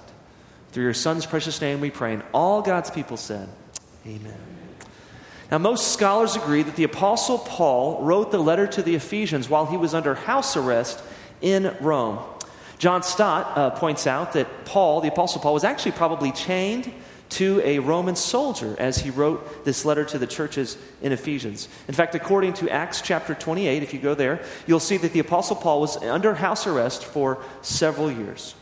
Through 0.73 0.85
your 0.85 0.95
Son's 0.95 1.27
precious 1.27 1.61
name 1.61 1.81
we 1.81 1.91
pray. 1.91 2.15
And 2.15 2.23
all 2.33 2.63
God's 2.63 2.91
people 2.91 3.17
said, 3.17 3.49
Amen. 4.07 4.60
Now, 5.51 5.59
most 5.59 5.93
scholars 5.93 6.37
agree 6.37 6.63
that 6.63 6.77
the 6.77 6.85
Apostle 6.85 7.39
Paul 7.39 8.03
wrote 8.03 8.31
the 8.31 8.39
letter 8.39 8.69
to 8.69 8.83
the 8.83 8.95
Ephesians 8.95 9.49
while 9.49 9.67
he 9.67 9.77
was 9.77 9.95
under 9.95 10.15
house 10.15 10.57
arrest 10.57 11.03
in 11.41 11.75
Rome. 11.81 12.21
John 12.79 13.03
Stott 13.03 13.59
uh, 13.59 13.71
points 13.71 14.07
out 14.07 14.33
that 14.35 14.65
Paul, 14.65 15.01
the 15.01 15.09
Apostle 15.09 15.41
Paul, 15.41 15.53
was 15.53 15.65
actually 15.65 15.93
probably 15.93 16.31
chained 16.31 16.93
to 17.31 17.61
a 17.65 17.79
Roman 17.79 18.17
soldier 18.17 18.77
as 18.79 18.99
he 18.99 19.11
wrote 19.11 19.65
this 19.65 19.85
letter 19.85 20.05
to 20.05 20.19
the 20.19 20.27
churches 20.27 20.77
in 21.03 21.13
Ephesians. 21.13 21.69
In 21.89 21.95
fact, 21.95 22.15
according 22.15 22.55
to 22.55 22.71
Acts 22.71 23.01
chapter 23.01 23.35
28, 23.35 23.83
if 23.83 23.93
you 23.93 24.01
go 24.01 24.15
there, 24.15 24.43
you'll 24.67 24.81
see 24.81 24.97
that 24.99 25.13
the 25.13 25.21
Apostle 25.21 25.57
Paul 25.57 25.81
was 25.81 25.97
under 25.99 26.35
house 26.35 26.67
arrest 26.67 27.05
for 27.05 27.43
several 27.63 28.11
years. 28.11 28.55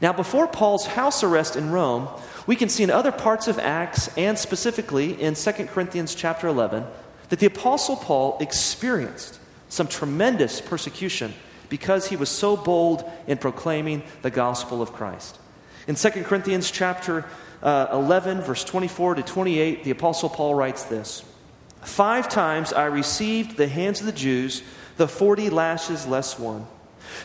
Now, 0.00 0.12
before 0.12 0.46
Paul's 0.46 0.86
house 0.86 1.22
arrest 1.22 1.56
in 1.56 1.70
Rome, 1.70 2.08
we 2.46 2.56
can 2.56 2.68
see 2.68 2.82
in 2.82 2.90
other 2.90 3.12
parts 3.12 3.48
of 3.48 3.58
Acts 3.58 4.08
and 4.16 4.38
specifically 4.38 5.20
in 5.20 5.34
2 5.34 5.52
Corinthians 5.66 6.14
chapter 6.14 6.46
11 6.46 6.84
that 7.30 7.38
the 7.38 7.46
Apostle 7.46 7.96
Paul 7.96 8.36
experienced 8.40 9.38
some 9.68 9.88
tremendous 9.88 10.60
persecution 10.60 11.32
because 11.68 12.08
he 12.08 12.16
was 12.16 12.28
so 12.28 12.56
bold 12.56 13.10
in 13.26 13.38
proclaiming 13.38 14.02
the 14.22 14.30
gospel 14.30 14.82
of 14.82 14.92
Christ. 14.92 15.38
In 15.86 15.94
2 15.94 16.10
Corinthians 16.24 16.70
chapter 16.70 17.24
uh, 17.62 17.88
11, 17.92 18.42
verse 18.42 18.62
24 18.64 19.16
to 19.16 19.22
28, 19.22 19.84
the 19.84 19.90
Apostle 19.90 20.28
Paul 20.28 20.54
writes 20.54 20.84
this 20.84 21.24
Five 21.82 22.28
times 22.28 22.72
I 22.72 22.86
received 22.86 23.56
the 23.56 23.68
hands 23.68 24.00
of 24.00 24.06
the 24.06 24.12
Jews 24.12 24.62
the 24.96 25.08
40 25.08 25.50
lashes 25.50 26.06
less 26.06 26.38
one. 26.38 26.66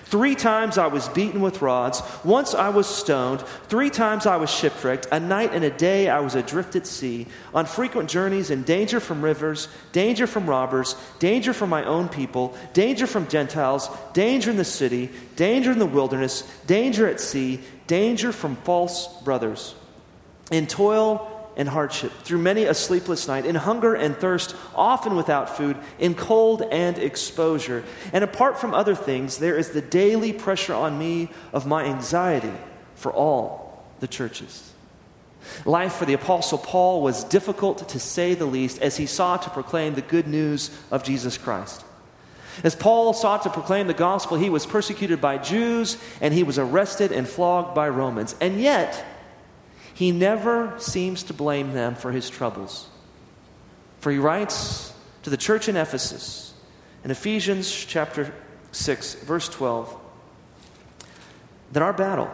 Three 0.06 0.36
times 0.36 0.78
I 0.78 0.88
was 0.88 1.08
beaten 1.10 1.42
with 1.42 1.62
rods. 1.62 2.02
Once 2.24 2.54
I 2.54 2.70
was 2.70 2.88
stoned. 2.88 3.42
Three 3.68 3.90
times 3.90 4.26
I 4.26 4.38
was 4.38 4.50
shipwrecked. 4.50 5.08
A 5.12 5.20
night 5.20 5.54
and 5.54 5.64
a 5.64 5.70
day 5.70 6.10
I 6.10 6.20
was 6.20 6.36
adrift 6.36 6.76
at 6.76 6.88
sea, 6.88 7.28
on 7.54 7.66
frequent 7.66 8.10
journeys 8.10 8.50
in 8.50 8.64
danger 8.64 9.00
from 9.00 9.22
rivers, 9.22 9.68
danger 9.92 10.28
from 10.28 10.50
robbers, 10.50 10.96
danger 11.20 11.54
from 11.54 11.70
my 11.70 11.84
own 11.86 12.10
people, 12.10 12.56
danger 12.74 13.08
from 13.08 13.28
Gentiles, 13.28 13.90
danger 14.14 14.52
in 14.52 14.58
the 14.58 14.66
city, 14.66 15.10
danger 15.36 15.72
in 15.72 15.80
the 15.80 15.86
wilderness, 15.86 16.42
danger 16.68 17.08
at 17.08 17.20
sea, 17.20 17.62
danger 17.88 18.32
from 18.32 18.56
false 18.58 19.08
brothers. 19.24 19.76
In 20.52 20.68
toil 20.68 21.39
and 21.60 21.68
hardship, 21.68 22.14
through 22.24 22.38
many 22.38 22.64
a 22.64 22.74
sleepless 22.74 23.28
night, 23.28 23.46
in 23.46 23.54
hunger 23.54 23.94
and 23.94 24.16
thirst, 24.16 24.56
often 24.74 25.18
without 25.18 25.58
food, 25.58 25.76
in 26.00 26.16
cold 26.16 26.62
and 26.72 26.98
exposure. 26.98 27.84
And 28.14 28.24
apart 28.24 28.58
from 28.58 28.74
other 28.74 28.96
things, 28.96 29.40
there 29.40 29.58
is 29.58 29.72
the 29.72 29.82
daily 29.82 30.32
pressure 30.32 30.74
on 30.74 30.98
me 30.98 31.30
of 31.52 31.68
my 31.68 31.84
anxiety 31.84 32.54
for 32.96 33.12
all 33.12 33.84
the 34.00 34.08
churches. 34.08 34.72
Life 35.66 35.96
for 35.96 36.06
the 36.06 36.14
Apostle 36.14 36.60
Paul 36.60 37.02
was 37.02 37.26
difficult 37.26 37.90
to 37.90 38.00
say 38.00 38.36
the 38.36 38.46
least 38.46 38.82
as 38.82 38.96
he 38.96 39.06
sought 39.06 39.42
to 39.42 39.50
proclaim 39.50 39.96
the 39.96 40.02
good 40.02 40.28
news 40.28 40.72
of 40.92 41.04
Jesus 41.04 41.38
Christ. 41.38 41.84
As 42.64 42.74
Paul 42.74 43.14
sought 43.14 43.44
to 43.44 43.50
proclaim 43.50 43.88
the 43.88 43.94
gospel, 43.94 44.38
he 44.38 44.50
was 44.50 44.66
persecuted 44.66 45.20
by 45.20 45.38
Jews 45.38 45.98
and 46.22 46.34
he 46.34 46.44
was 46.44 46.58
arrested 46.58 47.12
and 47.12 47.28
flogged 47.28 47.76
by 47.76 47.90
Romans. 47.90 48.34
And 48.40 48.62
yet, 48.62 49.06
he 50.00 50.14
never 50.14 50.74
seems 50.78 51.24
to 51.24 51.34
blame 51.34 51.74
them 51.74 51.94
for 51.94 52.14
his 52.14 52.30
troubles. 52.30 52.88
For 54.00 54.14
he 54.14 54.18
writes 54.18 54.94
to 55.24 55.30
the 55.30 55.36
church 55.36 55.68
in 55.68 55.76
Ephesus 55.76 56.54
in 57.04 57.12
Ephesians 57.12 57.70
chapter 57.70 58.34
6, 58.72 59.16
verse 59.16 59.50
12, 59.50 59.94
that 61.74 61.84
our 61.84 61.92
battle, 61.92 62.32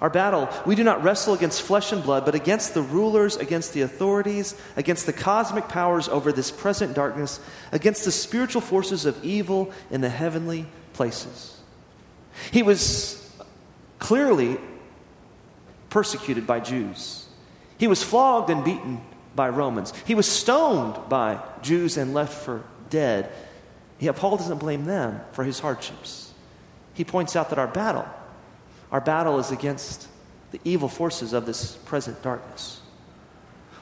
our 0.00 0.08
battle, 0.08 0.48
we 0.64 0.76
do 0.76 0.84
not 0.84 1.02
wrestle 1.02 1.34
against 1.34 1.62
flesh 1.62 1.90
and 1.90 2.00
blood, 2.00 2.24
but 2.24 2.36
against 2.36 2.74
the 2.74 2.82
rulers, 2.82 3.34
against 3.36 3.72
the 3.72 3.80
authorities, 3.80 4.54
against 4.76 5.06
the 5.06 5.12
cosmic 5.12 5.66
powers 5.66 6.08
over 6.08 6.30
this 6.30 6.52
present 6.52 6.94
darkness, 6.94 7.40
against 7.72 8.04
the 8.04 8.12
spiritual 8.12 8.60
forces 8.60 9.04
of 9.04 9.24
evil 9.24 9.72
in 9.90 10.00
the 10.00 10.08
heavenly 10.08 10.66
places. 10.92 11.60
He 12.52 12.62
was 12.62 13.36
clearly 13.98 14.58
persecuted 15.90 16.46
by 16.46 16.60
Jews. 16.60 17.26
He 17.78 17.86
was 17.86 18.02
flogged 18.02 18.50
and 18.50 18.64
beaten 18.64 19.00
by 19.34 19.48
Romans. 19.50 19.92
He 20.06 20.14
was 20.14 20.26
stoned 20.26 21.08
by 21.08 21.40
Jews 21.62 21.96
and 21.96 22.14
left 22.14 22.32
for 22.44 22.64
dead. 22.90 23.30
Yet 23.98 24.16
Paul 24.16 24.36
doesn't 24.36 24.58
blame 24.58 24.84
them 24.84 25.20
for 25.32 25.44
his 25.44 25.60
hardships. 25.60 26.32
He 26.94 27.04
points 27.04 27.36
out 27.36 27.50
that 27.50 27.58
our 27.58 27.66
battle, 27.66 28.06
our 28.90 29.00
battle 29.00 29.38
is 29.38 29.50
against 29.50 30.08
the 30.52 30.60
evil 30.64 30.88
forces 30.88 31.32
of 31.32 31.44
this 31.44 31.76
present 31.76 32.22
darkness. 32.22 32.80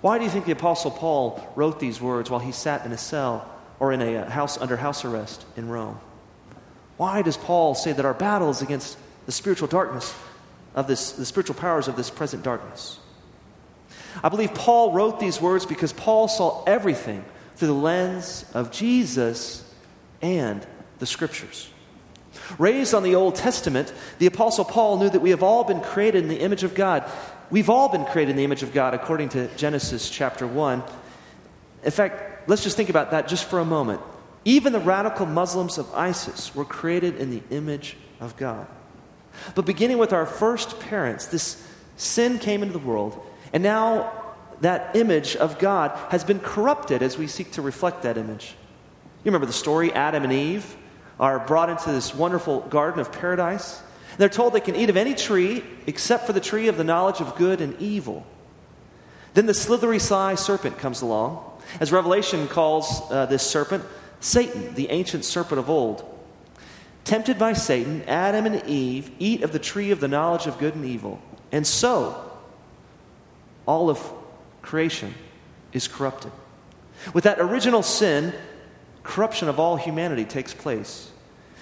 Why 0.00 0.18
do 0.18 0.24
you 0.24 0.30
think 0.30 0.44
the 0.44 0.52
Apostle 0.52 0.90
Paul 0.90 1.52
wrote 1.54 1.80
these 1.80 2.00
words 2.00 2.30
while 2.30 2.40
he 2.40 2.52
sat 2.52 2.84
in 2.84 2.92
a 2.92 2.98
cell 2.98 3.50
or 3.80 3.92
in 3.92 4.02
a 4.02 4.18
uh, 4.18 4.30
house 4.30 4.58
under 4.58 4.76
house 4.76 5.04
arrest 5.04 5.44
in 5.56 5.68
Rome? 5.68 5.98
Why 6.96 7.22
does 7.22 7.36
Paul 7.36 7.74
say 7.74 7.92
that 7.92 8.04
our 8.04 8.14
battle 8.14 8.50
is 8.50 8.62
against 8.62 8.98
the 9.26 9.32
spiritual 9.32 9.68
darkness 9.68 10.14
of 10.74 10.86
this, 10.86 11.12
the 11.12 11.24
spiritual 11.24 11.54
powers 11.54 11.88
of 11.88 11.96
this 11.96 12.10
present 12.10 12.42
darkness. 12.42 12.98
I 14.22 14.28
believe 14.28 14.54
Paul 14.54 14.92
wrote 14.92 15.18
these 15.20 15.40
words 15.40 15.66
because 15.66 15.92
Paul 15.92 16.28
saw 16.28 16.62
everything 16.64 17.24
through 17.56 17.68
the 17.68 17.74
lens 17.74 18.44
of 18.54 18.70
Jesus 18.70 19.68
and 20.22 20.66
the 20.98 21.06
Scriptures. 21.06 21.68
Raised 22.58 22.94
on 22.94 23.02
the 23.02 23.14
Old 23.14 23.36
Testament, 23.36 23.92
the 24.18 24.26
Apostle 24.26 24.64
Paul 24.64 24.98
knew 24.98 25.08
that 25.08 25.20
we 25.20 25.30
have 25.30 25.42
all 25.42 25.64
been 25.64 25.80
created 25.80 26.22
in 26.22 26.28
the 26.28 26.40
image 26.40 26.62
of 26.62 26.74
God. 26.74 27.10
We've 27.50 27.70
all 27.70 27.88
been 27.88 28.04
created 28.04 28.32
in 28.32 28.36
the 28.36 28.44
image 28.44 28.62
of 28.62 28.72
God, 28.72 28.94
according 28.94 29.30
to 29.30 29.48
Genesis 29.56 30.10
chapter 30.10 30.46
1. 30.46 30.82
In 31.84 31.90
fact, 31.90 32.48
let's 32.48 32.62
just 32.62 32.76
think 32.76 32.90
about 32.90 33.12
that 33.12 33.28
just 33.28 33.44
for 33.44 33.60
a 33.60 33.64
moment. 33.64 34.00
Even 34.44 34.72
the 34.72 34.80
radical 34.80 35.26
Muslims 35.26 35.78
of 35.78 35.92
ISIS 35.94 36.54
were 36.54 36.64
created 36.64 37.16
in 37.16 37.30
the 37.30 37.42
image 37.50 37.96
of 38.20 38.36
God. 38.36 38.66
But 39.54 39.66
beginning 39.66 39.98
with 39.98 40.12
our 40.12 40.26
first 40.26 40.80
parents, 40.80 41.26
this 41.26 41.66
sin 41.96 42.38
came 42.38 42.62
into 42.62 42.72
the 42.72 42.84
world, 42.84 43.20
and 43.52 43.62
now 43.62 44.24
that 44.60 44.96
image 44.96 45.36
of 45.36 45.58
God 45.58 45.90
has 46.10 46.24
been 46.24 46.40
corrupted 46.40 47.02
as 47.02 47.18
we 47.18 47.26
seek 47.26 47.52
to 47.52 47.62
reflect 47.62 48.02
that 48.02 48.16
image. 48.16 48.54
You 49.24 49.30
remember 49.30 49.46
the 49.46 49.52
story 49.52 49.92
Adam 49.92 50.24
and 50.24 50.32
Eve 50.32 50.76
are 51.18 51.38
brought 51.38 51.70
into 51.70 51.92
this 51.92 52.14
wonderful 52.14 52.60
garden 52.60 53.00
of 53.00 53.12
paradise. 53.12 53.82
They're 54.18 54.28
told 54.28 54.52
they 54.52 54.60
can 54.60 54.76
eat 54.76 54.90
of 54.90 54.96
any 54.96 55.14
tree 55.14 55.64
except 55.86 56.26
for 56.26 56.32
the 56.32 56.40
tree 56.40 56.68
of 56.68 56.76
the 56.76 56.84
knowledge 56.84 57.20
of 57.20 57.36
good 57.36 57.60
and 57.60 57.80
evil. 57.80 58.26
Then 59.34 59.46
the 59.46 59.54
slithery 59.54 59.98
sly 59.98 60.36
serpent 60.36 60.78
comes 60.78 61.02
along, 61.02 61.44
as 61.80 61.90
Revelation 61.90 62.46
calls 62.46 63.02
uh, 63.10 63.26
this 63.26 63.42
serpent 63.42 63.84
Satan, 64.20 64.74
the 64.74 64.90
ancient 64.90 65.24
serpent 65.24 65.58
of 65.58 65.68
old. 65.68 66.13
Tempted 67.04 67.38
by 67.38 67.52
Satan, 67.52 68.02
Adam 68.08 68.46
and 68.46 68.66
Eve 68.66 69.10
eat 69.18 69.42
of 69.42 69.52
the 69.52 69.58
tree 69.58 69.90
of 69.90 70.00
the 70.00 70.08
knowledge 70.08 70.46
of 70.46 70.58
good 70.58 70.74
and 70.74 70.84
evil. 70.84 71.20
And 71.52 71.66
so, 71.66 72.32
all 73.66 73.90
of 73.90 74.00
creation 74.62 75.14
is 75.72 75.86
corrupted. 75.86 76.32
With 77.12 77.24
that 77.24 77.40
original 77.40 77.82
sin, 77.82 78.32
corruption 79.02 79.48
of 79.48 79.60
all 79.60 79.76
humanity 79.76 80.24
takes 80.24 80.54
place. 80.54 81.10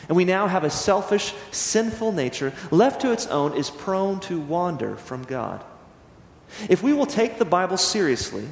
And 0.09 0.17
we 0.17 0.25
now 0.25 0.47
have 0.47 0.65
a 0.65 0.71
selfish, 0.71 1.35
sinful 1.51 2.13
nature, 2.13 2.53
left 2.71 3.01
to 3.03 3.13
its 3.13 3.27
own, 3.27 3.57
is 3.57 3.71
prone 3.71 4.21
to 4.21 4.41
wander 4.41 4.97
from 4.97 5.23
God. 5.25 5.65
If 6.69 6.83
we 6.83 6.93
will 6.93 7.07
take 7.07 7.39
the 7.39 7.45
Bible 7.45 7.77
seriously, 7.77 8.47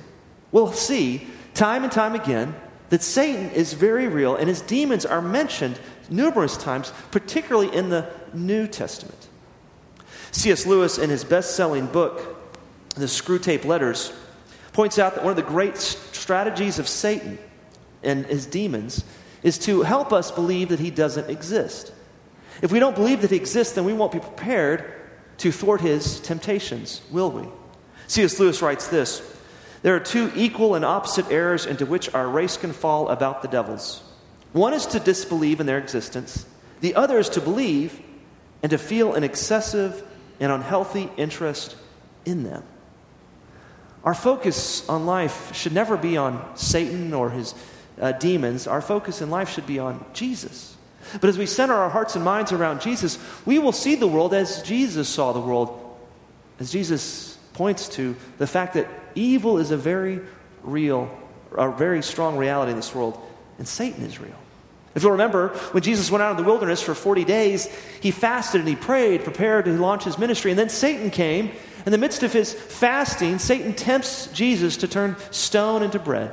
we'll 0.53 0.73
see 0.73 1.27
time 1.55 1.85
and 1.85 1.93
time 1.93 2.15
again 2.15 2.55
that 2.91 3.03
Satan 3.03 3.51
is 3.51 3.73
very 3.73 4.07
real 4.07 4.37
and 4.37 4.49
his 4.49 4.61
demons 4.61 5.07
are 5.07 5.23
mentioned 5.23 5.81
numerous 6.11 6.57
times, 6.57 6.93
particularly 7.11 7.75
in 7.75 7.89
the 7.89 8.11
New 8.35 8.67
Testament. 8.67 9.29
C.S. 10.33 10.67
Lewis, 10.67 10.99
in 10.99 11.11
his 11.11 11.25
best 11.25 11.57
selling 11.57 11.87
book, 11.87 12.37
The 12.95 13.07
Screwtape 13.07 13.65
Letters, 13.65 14.13
points 14.73 14.99
out 14.99 15.15
that 15.15 15.25
one 15.25 15.31
of 15.31 15.37
the 15.37 15.43
great 15.43 15.77
strategies 15.77 16.79
of 16.79 16.89
Satan 16.89 17.39
and 18.03 18.27
his 18.27 18.47
demons 18.47 19.05
is 19.43 19.59
to 19.59 19.83
help 19.83 20.13
us 20.13 20.31
believe 20.31 20.69
that 20.69 20.79
he 20.79 20.91
doesn't 20.91 21.31
exist. 21.31 21.93
If 22.63 22.71
we 22.71 22.79
don't 22.79 22.95
believe 22.95 23.23
that 23.23 23.31
he 23.31 23.37
exists, 23.37 23.75
then 23.75 23.85
we 23.85 23.93
won't 23.93 24.13
be 24.13 24.21
prepared 24.21 24.93
to 25.39 25.51
thwart 25.51 25.81
his 25.81 26.21
temptations, 26.21 27.01
will 27.11 27.31
we? 27.31 27.49
C.S. 28.07 28.39
Lewis 28.39 28.61
writes 28.61 28.89
this 28.89 29.23
There 29.83 29.97
are 29.97 30.01
two 30.01 30.31
equal 30.35 30.75
and 30.75 30.85
opposite 30.85 31.31
errors 31.31 31.67
into 31.67 31.87
which 31.87 32.13
our 32.15 32.29
race 32.29 32.57
can 32.57 32.73
fall 32.73 33.09
about 33.09 33.43
the 33.43 33.49
devils. 33.49 34.03
One 34.53 34.75
is 34.75 34.87
to 34.87 35.01
disbelieve 35.01 35.61
in 35.61 35.67
their 35.67 35.79
existence, 35.79 36.47
the 36.81 36.95
other 36.95 37.19
is 37.19 37.29
to 37.31 37.41
believe 37.41 38.01
and 38.63 38.71
to 38.71 38.79
feel 38.79 39.15
an 39.15 39.25
excessive 39.25 40.07
and 40.39 40.51
unhealthy 40.51 41.11
interest 41.17 41.77
in 42.25 42.43
them. 42.43 42.63
Our 44.05 44.15
focus 44.15 44.89
on 44.89 45.07
life 45.07 45.55
should 45.55 45.73
never 45.73 45.97
be 45.97 46.17
on 46.17 46.57
Satan 46.57 47.13
or 47.13 47.31
his 47.31 47.55
uh, 48.01 48.13
demons. 48.13 48.67
Our 48.67 48.81
focus 48.81 49.21
in 49.21 49.31
life 49.31 49.51
should 49.51 49.67
be 49.67 49.79
on 49.79 50.05
Jesus. 50.15 50.77
But 51.21 51.29
as 51.29 51.37
we 51.37 51.47
center 51.47 51.75
our 51.75 51.91
hearts 51.91 52.17
and 52.17 52.25
minds 52.25 52.53
around 52.53 52.81
Jesus, 52.81 53.19
we 53.45 53.59
will 53.59 53.73
see 53.73 53.95
the 53.95 54.07
world 54.07 54.33
as 54.33 54.63
Jesus 54.63 55.09
saw 55.09 55.33
the 55.33 55.41
world, 55.41 55.99
as 56.59 56.73
Jesus 56.73 57.30
points 57.61 57.91
to 57.91 58.17
the 58.39 58.47
fact 58.47 58.73
that 58.73 58.89
evil 59.15 59.59
is 59.59 59.71
a 59.71 59.77
very 59.77 60.19
real 60.63 61.11
a 61.53 61.71
very 61.71 62.03
strong 62.03 62.39
reality 62.39 62.71
in 62.71 62.77
this 62.77 62.95
world, 62.95 63.21
and 63.59 63.69
Satan 63.69 64.03
is 64.03 64.19
real. 64.19 64.39
If 64.95 65.03
you'll 65.03 65.13
remember, 65.13 65.49
when 65.73 65.83
Jesus 65.83 66.11
went 66.11 66.23
out 66.23 66.31
in 66.31 66.37
the 66.39 66.49
wilderness 66.49 66.81
for 66.81 66.95
40 66.95 67.27
days, 67.27 67.69
he 68.01 68.13
fasted 68.13 68.61
and 68.61 68.69
he 68.69 68.77
prayed, 68.77 69.25
prepared 69.25 69.67
to 69.67 69.73
launch 69.73 70.05
his 70.05 70.17
ministry. 70.17 70.51
And 70.51 70.59
then 70.59 70.71
Satan 70.71 71.11
came. 71.11 71.53
In 71.85 71.93
the 71.93 71.99
midst 71.99 72.23
of 72.23 72.33
his 72.33 72.55
fasting, 72.55 73.39
Satan 73.39 73.75
tempts 73.75 74.29
Jesus 74.29 74.79
to 74.79 74.89
turn 74.89 75.17
stone 75.31 75.83
into 75.83 75.99
bread. 75.99 76.33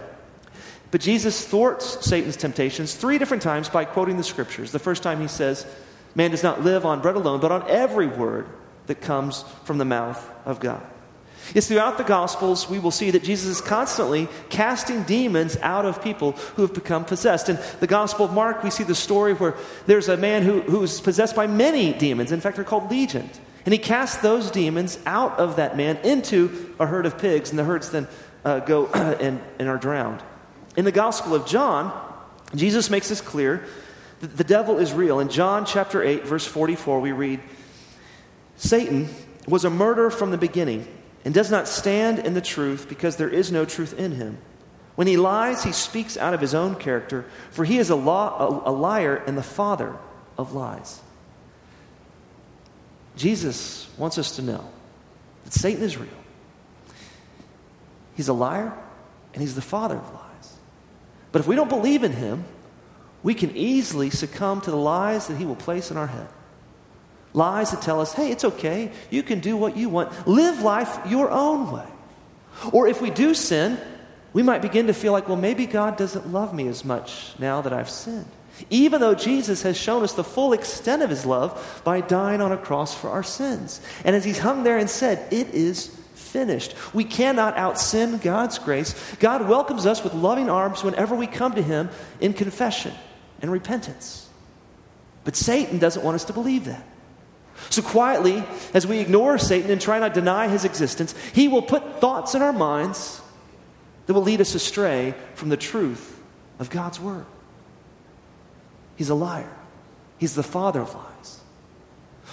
But 0.91 1.01
Jesus 1.01 1.45
thwarts 1.45 2.05
Satan's 2.05 2.37
temptations 2.37 2.95
three 2.95 3.17
different 3.17 3.43
times 3.43 3.67
by 3.67 3.83
quoting 3.83 4.15
the 4.15 4.23
scriptures. 4.23 4.71
The 4.71 4.79
first 4.79 5.03
time 5.03 5.19
he 5.19 5.27
says, 5.27 5.65
Man 6.15 6.31
does 6.31 6.43
not 6.43 6.63
live 6.63 6.85
on 6.85 7.01
bread 7.01 7.17
alone, 7.17 7.41
but 7.41 7.51
on 7.51 7.69
every 7.69 8.07
word 8.07 8.47
that 8.85 9.01
comes 9.01 9.43
from 9.65 9.77
the 9.77 9.85
mouth 9.85 10.23
of 10.45 10.61
God. 10.61 10.81
It's 11.53 11.67
throughout 11.67 11.97
the 11.97 12.03
Gospels 12.03 12.69
we 12.69 12.79
will 12.79 12.91
see 12.91 13.11
that 13.11 13.23
Jesus 13.23 13.59
is 13.59 13.61
constantly 13.61 14.27
casting 14.49 15.03
demons 15.03 15.57
out 15.61 15.85
of 15.85 16.03
people 16.03 16.33
who 16.55 16.63
have 16.63 16.73
become 16.73 17.05
possessed. 17.05 17.49
In 17.49 17.57
the 17.79 17.87
Gospel 17.87 18.25
of 18.25 18.33
Mark, 18.33 18.63
we 18.63 18.69
see 18.69 18.83
the 18.83 18.95
story 18.95 19.33
where 19.33 19.55
there's 19.85 20.09
a 20.09 20.17
man 20.17 20.43
who, 20.43 20.61
who 20.61 20.83
is 20.83 20.99
possessed 20.99 21.35
by 21.35 21.47
many 21.47 21.93
demons. 21.93 22.31
In 22.31 22.41
fact, 22.41 22.55
they're 22.55 22.65
called 22.65 22.91
legion. 22.91 23.29
And 23.65 23.73
he 23.73 23.79
casts 23.79 24.17
those 24.21 24.49
demons 24.51 24.97
out 25.05 25.39
of 25.39 25.57
that 25.57 25.75
man 25.75 25.97
into 25.97 26.73
a 26.79 26.85
herd 26.85 27.05
of 27.05 27.17
pigs, 27.17 27.49
and 27.49 27.59
the 27.59 27.65
herds 27.65 27.91
then 27.91 28.07
uh, 28.45 28.59
go 28.59 28.87
and, 28.93 29.41
and 29.59 29.67
are 29.67 29.77
drowned. 29.77 30.21
In 30.75 30.85
the 30.85 30.91
Gospel 30.91 31.35
of 31.35 31.45
John, 31.45 31.91
Jesus 32.55 32.89
makes 32.89 33.09
this 33.09 33.19
clear 33.19 33.65
that 34.21 34.37
the 34.37 34.43
devil 34.43 34.77
is 34.77 34.93
real. 34.93 35.19
In 35.19 35.29
John 35.29 35.65
chapter 35.65 36.01
8, 36.01 36.25
verse 36.25 36.45
44, 36.45 36.99
we 36.99 37.11
read 37.11 37.41
Satan 38.55 39.09
was 39.47 39.65
a 39.65 39.69
murderer 39.69 40.09
from 40.09 40.31
the 40.31 40.37
beginning 40.37 40.87
and 41.27 41.33
does 41.33 41.51
not 41.51 41.67
stand 41.67 42.19
in 42.19 42.35
the 42.35 42.41
truth 42.41 42.87
because 42.87 43.17
there 43.17 43.27
is 43.27 43.51
no 43.51 43.65
truth 43.65 43.91
in 43.99 44.13
him. 44.13 44.37
When 44.95 45.07
he 45.07 45.17
lies, 45.17 45.61
he 45.61 45.73
speaks 45.73 46.15
out 46.15 46.33
of 46.33 46.39
his 46.39 46.55
own 46.55 46.75
character, 46.75 47.25
for 47.51 47.65
he 47.65 47.79
is 47.79 47.89
a, 47.89 47.97
law, 47.97 48.63
a, 48.65 48.69
a 48.69 48.71
liar 48.71 49.21
and 49.27 49.37
the 49.37 49.43
father 49.43 49.93
of 50.37 50.53
lies. 50.53 51.01
Jesus 53.17 53.89
wants 53.97 54.17
us 54.17 54.37
to 54.37 54.41
know 54.41 54.69
that 55.43 55.51
Satan 55.51 55.83
is 55.83 55.97
real. 55.97 56.07
He's 58.15 58.29
a 58.29 58.33
liar 58.33 58.71
and 59.33 59.41
he's 59.41 59.55
the 59.55 59.61
father 59.61 59.97
of 59.97 60.13
lies. 60.13 60.55
But 61.33 61.41
if 61.41 61.47
we 61.47 61.57
don't 61.57 61.67
believe 61.67 62.05
in 62.05 62.13
him, 62.13 62.45
we 63.21 63.33
can 63.33 63.53
easily 63.53 64.11
succumb 64.11 64.61
to 64.61 64.71
the 64.71 64.77
lies 64.77 65.27
that 65.27 65.35
he 65.35 65.45
will 65.45 65.57
place 65.57 65.91
in 65.91 65.97
our 65.97 66.07
head. 66.07 66.29
Lies 67.37 67.69
that 67.69 67.83
tell 67.83 68.01
us, 68.01 68.13
hey, 68.13 68.31
it's 68.31 68.43
okay. 68.43 68.91
You 69.11 69.21
can 69.21 69.41
do 69.41 69.55
what 69.55 69.77
you 69.77 69.89
want. 69.89 70.27
Live 70.27 70.63
life 70.63 70.97
your 71.07 71.29
own 71.29 71.71
way. 71.71 71.85
Or 72.71 72.87
if 72.87 72.99
we 72.99 73.11
do 73.11 73.35
sin, 73.35 73.77
we 74.33 74.41
might 74.41 74.63
begin 74.63 74.87
to 74.87 74.93
feel 74.93 75.11
like, 75.11 75.27
well, 75.27 75.37
maybe 75.37 75.67
God 75.67 75.97
doesn't 75.97 76.33
love 76.33 76.51
me 76.51 76.67
as 76.67 76.83
much 76.83 77.37
now 77.37 77.61
that 77.61 77.71
I've 77.71 77.91
sinned. 77.91 78.25
Even 78.71 79.01
though 79.01 79.13
Jesus 79.13 79.61
has 79.61 79.77
shown 79.77 80.01
us 80.01 80.13
the 80.13 80.23
full 80.23 80.51
extent 80.51 81.03
of 81.03 81.11
his 81.11 81.27
love 81.27 81.81
by 81.83 82.01
dying 82.01 82.41
on 82.41 82.51
a 82.51 82.57
cross 82.57 82.95
for 82.95 83.11
our 83.11 83.21
sins. 83.21 83.81
And 84.03 84.15
as 84.15 84.25
he's 84.25 84.39
hung 84.39 84.63
there 84.63 84.79
and 84.79 84.89
said, 84.89 85.31
it 85.31 85.53
is 85.53 85.95
finished. 86.15 86.73
We 86.91 87.03
cannot 87.03 87.55
out 87.55 87.79
sin 87.79 88.17
God's 88.17 88.57
grace. 88.57 88.95
God 89.19 89.47
welcomes 89.47 89.85
us 89.85 90.03
with 90.03 90.15
loving 90.15 90.49
arms 90.49 90.83
whenever 90.83 91.15
we 91.15 91.27
come 91.27 91.53
to 91.53 91.61
him 91.61 91.91
in 92.19 92.33
confession 92.33 92.95
and 93.43 93.51
repentance. 93.51 94.27
But 95.23 95.35
Satan 95.35 95.77
doesn't 95.77 96.03
want 96.03 96.15
us 96.15 96.25
to 96.25 96.33
believe 96.33 96.65
that. 96.65 96.83
So, 97.69 97.81
quietly, 97.81 98.43
as 98.73 98.85
we 98.85 98.99
ignore 98.99 99.37
Satan 99.37 99.71
and 99.71 99.81
try 99.81 99.99
not 99.99 100.13
to 100.13 100.21
deny 100.21 100.47
his 100.47 100.63
existence, 100.63 101.13
he 101.33 101.47
will 101.47 101.61
put 101.61 101.99
thoughts 101.99 102.35
in 102.35 102.41
our 102.41 102.53
minds 102.53 103.21
that 104.05 104.13
will 104.13 104.23
lead 104.23 104.41
us 104.41 104.55
astray 104.55 105.15
from 105.35 105.49
the 105.49 105.57
truth 105.57 106.19
of 106.59 106.69
God's 106.69 106.99
word. 106.99 107.25
He's 108.95 109.09
a 109.09 109.15
liar, 109.15 109.53
he's 110.17 110.35
the 110.35 110.43
father 110.43 110.81
of 110.81 110.93
lies. 110.93 111.39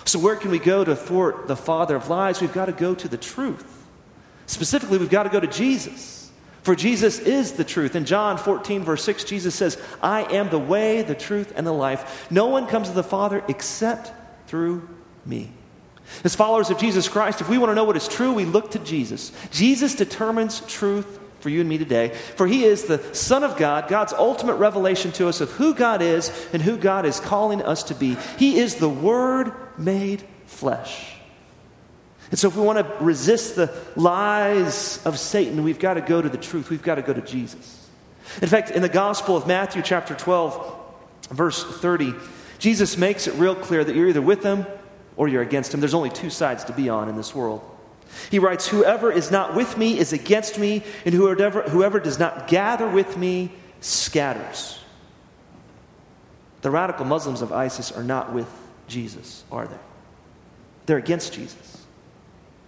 So, 0.05 0.19
where 0.19 0.37
can 0.37 0.51
we 0.51 0.59
go 0.59 0.85
to 0.85 0.95
thwart 0.95 1.49
the 1.49 1.57
father 1.57 1.97
of 1.97 2.09
lies? 2.09 2.41
We've 2.41 2.53
got 2.53 2.67
to 2.67 2.73
go 2.73 2.95
to 2.95 3.09
the 3.09 3.17
truth. 3.17 3.83
Specifically, 4.47 4.99
we've 4.99 5.11
got 5.11 5.23
to 5.25 5.31
go 5.31 5.41
to 5.41 5.47
Jesus. 5.47 6.31
For 6.63 6.75
Jesus 6.75 7.19
is 7.19 7.53
the 7.53 7.65
truth. 7.65 7.95
In 7.95 8.07
John 8.07 8.39
14, 8.39 8.85
verse 8.85 9.05
6, 9.05 9.25
Jesus 9.25 9.55
says, 9.55 9.79
I 10.03 10.23
am 10.35 10.49
the 10.49 10.59
way, 10.59 11.03
the 11.03 11.15
truth, 11.15 11.53
and 11.57 11.67
the 11.67 11.73
life. 11.73 12.31
No 12.31 12.47
one 12.47 12.67
comes 12.67 12.89
to 12.89 12.95
the 12.95 13.03
Father 13.03 13.45
except 13.49 14.13
through 14.47 14.89
me. 15.27 15.51
As 16.23 16.35
followers 16.35 16.71
of 16.71 16.79
Jesus 16.79 17.09
Christ, 17.09 17.41
if 17.41 17.49
we 17.49 17.59
want 17.59 17.71
to 17.71 17.75
know 17.75 17.85
what 17.85 17.97
is 17.97 18.09
true, 18.09 18.33
we 18.33 18.45
look 18.45 18.73
to 18.73 18.79
Jesus. 18.79 19.33
Jesus 19.51 19.95
determines 19.95 20.61
truth 20.61 21.21
for 21.41 21.51
you 21.51 21.61
and 21.61 21.69
me 21.69 21.77
today, 21.77 22.09
for 22.37 22.47
he 22.47 22.65
is 22.65 22.85
the 22.85 23.03
Son 23.15 23.45
of 23.45 23.57
God, 23.57 23.89
God's 23.89 24.13
ultimate 24.13 24.55
revelation 24.55 25.13
to 25.13 25.29
us 25.29 25.41
of 25.41 25.51
who 25.53 25.75
God 25.75 26.03
is 26.03 26.31
and 26.53 26.63
who 26.63 26.77
God 26.77 27.05
is 27.05 27.21
calling 27.21 27.63
us 27.63 27.83
to 27.85 27.95
be. 27.95 28.17
He 28.39 28.59
is 28.59 28.77
the 28.77 28.89
Word 28.89 29.53
made 29.77 30.25
flesh. 30.47 31.15
And 32.31 32.39
so, 32.39 32.49
if 32.49 32.57
we 32.57 32.63
want 32.63 32.79
to 32.79 33.05
resist 33.05 33.57
the 33.57 33.75
lies 33.95 35.05
of 35.05 35.19
Satan, 35.19 35.63
we've 35.63 35.79
got 35.79 35.95
to 35.95 36.01
go 36.01 36.23
to 36.23 36.29
the 36.29 36.39
truth. 36.39 36.71
We've 36.71 36.83
got 36.83 36.95
to 36.95 37.03
go 37.03 37.13
to 37.13 37.21
Jesus. 37.21 37.89
In 38.41 38.49
fact, 38.49 38.71
in 38.71 38.81
the 38.81 38.89
Gospel 38.89 39.37
of 39.37 39.47
Matthew, 39.47 39.83
chapter 39.83 40.15
12, 40.15 40.83
verse 41.31 41.63
30, 41.63 42.15
Jesus 42.59 42.97
makes 42.97 43.27
it 43.27 43.35
real 43.35 43.55
clear 43.55 43.85
that 43.85 43.95
you're 43.95 44.09
either 44.09 44.23
with 44.23 44.43
him 44.43 44.67
or 45.17 45.29
you're 45.29 45.43
against 45.43 45.73
him. 45.73 45.81
There's 45.81 45.95
only 45.95 46.11
two 46.11 46.31
sides 46.31 46.65
to 46.65 46.73
be 46.73 46.89
on 46.89 47.09
in 47.09 47.17
this 47.17 47.35
world. 47.35 47.63
He 48.31 48.39
writes, 48.39 48.69
Whoever 48.69 49.11
is 49.11 49.31
not 49.31 49.55
with 49.55 49.77
me 49.77 49.99
is 49.99 50.13
against 50.13 50.59
me, 50.59 50.83
and 51.05 51.15
whoever, 51.15 51.63
whoever 51.63 52.01
does 52.01 52.19
not 52.19 52.49
gather 52.49 52.89
with 52.89 53.17
me 53.17 53.53
scatters. 53.81 54.79
The 56.63 56.71
radical 56.71 57.05
Muslims 57.05 57.43
of 57.43 57.53
ISIS 57.53 57.93
are 57.93 58.05
not 58.05 58.33
with 58.33 58.49
Jesus, 58.89 59.45
are 59.51 59.67
they? 59.67 59.77
They're 60.87 60.99
against 60.99 61.33
Jesus. 61.33 61.83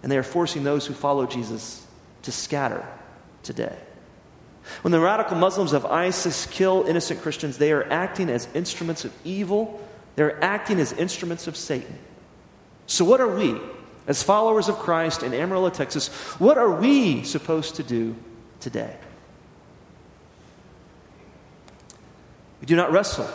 And 0.03 0.11
they 0.11 0.17
are 0.17 0.23
forcing 0.23 0.63
those 0.63 0.85
who 0.85 0.93
follow 0.93 1.25
Jesus 1.25 1.85
to 2.23 2.31
scatter 2.31 2.85
today. 3.43 3.75
When 4.81 4.91
the 4.91 4.99
radical 4.99 5.37
Muslims 5.37 5.73
of 5.73 5.85
ISIS 5.85 6.45
kill 6.47 6.85
innocent 6.87 7.21
Christians, 7.21 7.57
they 7.57 7.71
are 7.71 7.89
acting 7.91 8.29
as 8.29 8.47
instruments 8.53 9.05
of 9.05 9.13
evil, 9.23 9.81
they're 10.15 10.43
acting 10.43 10.79
as 10.79 10.93
instruments 10.93 11.47
of 11.47 11.55
Satan. 11.55 11.97
So, 12.87 13.03
what 13.03 13.19
are 13.19 13.27
we, 13.27 13.59
as 14.07 14.23
followers 14.23 14.69
of 14.69 14.79
Christ 14.79 15.21
in 15.21 15.33
Amarillo, 15.33 15.69
Texas, 15.69 16.07
what 16.39 16.57
are 16.57 16.71
we 16.71 17.23
supposed 17.23 17.75
to 17.75 17.83
do 17.83 18.15
today? 18.61 18.95
We 22.61 22.65
do 22.65 22.75
not 22.75 22.91
wrestle 22.91 23.29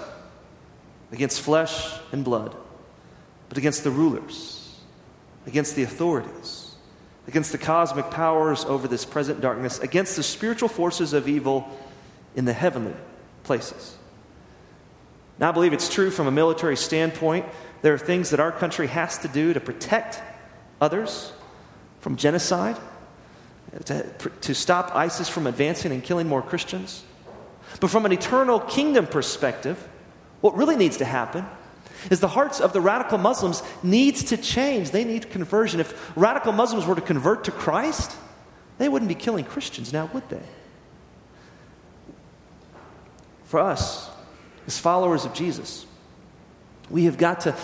against 1.12 1.43
flesh 1.43 1.93
and 2.11 2.25
blood, 2.25 2.57
but 3.51 3.59
against 3.59 3.85
the 3.85 3.91
rulers, 3.91 4.81
against 5.47 5.77
the 5.77 5.83
authorities, 5.83 6.75
against 7.29 7.53
the 7.53 7.59
cosmic 7.59 8.11
powers 8.11 8.65
over 8.65 8.88
this 8.88 9.05
present 9.05 9.43
darkness, 9.43 9.79
against 9.81 10.17
the 10.17 10.23
spiritual 10.23 10.71
forces 10.71 11.12
of 11.12 11.29
evil 11.29 11.69
in 12.35 12.47
the 12.47 12.55
heavenly 12.55 12.95
places. 13.45 13.97
Now, 15.38 15.51
I 15.51 15.53
believe 15.53 15.73
it's 15.75 15.93
true 15.93 16.11
from 16.11 16.27
a 16.27 16.31
military 16.31 16.77
standpoint 16.77 17.45
there 17.83 17.92
are 17.92 17.99
things 17.99 18.31
that 18.31 18.40
our 18.40 18.53
country 18.53 18.87
has 18.87 19.18
to 19.18 19.29
do 19.29 19.53
to 19.53 19.61
protect 19.61 20.23
others 20.81 21.33
from 22.01 22.16
genocide, 22.16 22.77
to, 23.85 24.03
to 24.40 24.55
stop 24.55 24.95
ISIS 24.95 25.29
from 25.29 25.47
advancing 25.47 25.92
and 25.92 26.03
killing 26.03 26.29
more 26.29 26.42
Christians. 26.42 27.05
But 27.81 27.90
from 27.90 28.07
an 28.07 28.12
eternal 28.12 28.61
kingdom 28.61 29.07
perspective, 29.07 29.88
what 30.40 30.57
really 30.57 30.77
needs 30.77 30.99
to 30.99 31.05
happen 31.05 31.47
is 32.11 32.21
the 32.21 32.29
hearts 32.29 32.61
of 32.61 32.73
the 32.73 32.81
radical 32.81 33.18
Muslims 33.18 33.62
needs 33.83 34.25
to 34.25 34.37
change. 34.37 34.90
They 34.90 35.05
need 35.05 35.31
conversion. 35.31 35.81
If 35.81 36.16
radical 36.16 36.53
Muslims 36.53 36.85
were 36.87 36.95
to 36.95 37.01
convert 37.01 37.45
to 37.45 37.53
Christ, 37.53 38.16
they 38.79 38.88
wouldn't 38.88 39.09
be 39.09 39.14
killing 39.14 39.45
Christians 39.45 39.92
now, 39.92 40.11
would 40.12 40.29
they? 40.29 40.42
For 43.45 43.61
us, 43.61 44.11
as 44.66 44.79
followers 44.79 45.25
of 45.25 45.35
Jesus, 45.35 45.87
we 46.90 47.05
have 47.05 47.18
got 47.18 47.40
to 47.40 47.57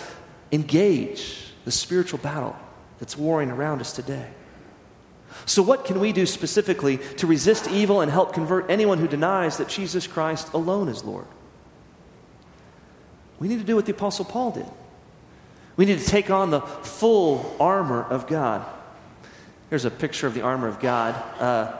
engage 0.53 1.53
the 1.65 1.71
spiritual 1.71 2.19
battle 2.19 2.57
that's 2.99 3.17
warring 3.17 3.51
around 3.51 3.81
us 3.81 3.93
today. 3.93 4.27
So, 5.45 5.63
what 5.63 5.85
can 5.85 6.01
we 6.01 6.13
do 6.13 6.27
specifically 6.27 6.99
to 7.19 7.27
resist 7.27 7.69
evil 7.69 8.01
and 8.01 8.11
help 8.11 8.33
convert 8.33 8.71
anyone 8.71 8.99
who 8.99 9.07
denies 9.07 9.59
that 9.59 9.69
Jesus 9.69 10.07
Christ 10.07 10.53
alone 10.53 10.89
is 10.89 11.05
Lord? 11.05 11.27
We 13.39 13.49
need 13.49 13.59
to 13.59 13.65
do 13.65 13.77
what 13.77 13.87
the 13.87 13.93
Apostle 13.93 14.25
Paul 14.25 14.53
did. 14.53 14.67
We 15.77 15.85
need 15.85 15.99
to 16.01 16.07
take 16.07 16.31
on 16.31 16.51
the 16.51 16.61
full 16.61 17.57
armor 17.61 18.03
of 18.03 18.27
God. 18.27 18.67
Here's 19.71 19.85
a 19.85 19.91
picture 19.91 20.27
of 20.27 20.35
the 20.35 20.43
armor 20.43 20.67
of 20.67 20.81
God. 20.81 21.15
Uh, 21.41 21.73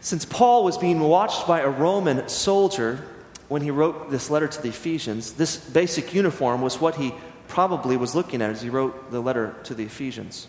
since 0.00 0.24
Paul 0.24 0.64
was 0.64 0.78
being 0.78 1.00
watched 1.00 1.46
by 1.46 1.60
a 1.60 1.68
Roman 1.68 2.28
soldier, 2.28 3.04
when 3.50 3.62
he 3.62 3.72
wrote 3.72 4.12
this 4.12 4.30
letter 4.30 4.46
to 4.46 4.62
the 4.62 4.68
Ephesians, 4.68 5.32
this 5.32 5.56
basic 5.56 6.14
uniform 6.14 6.62
was 6.62 6.80
what 6.80 6.94
he 6.94 7.12
probably 7.48 7.96
was 7.96 8.14
looking 8.14 8.40
at 8.40 8.48
as 8.48 8.62
he 8.62 8.70
wrote 8.70 9.10
the 9.10 9.20
letter 9.20 9.56
to 9.64 9.74
the 9.74 9.82
Ephesians. 9.82 10.46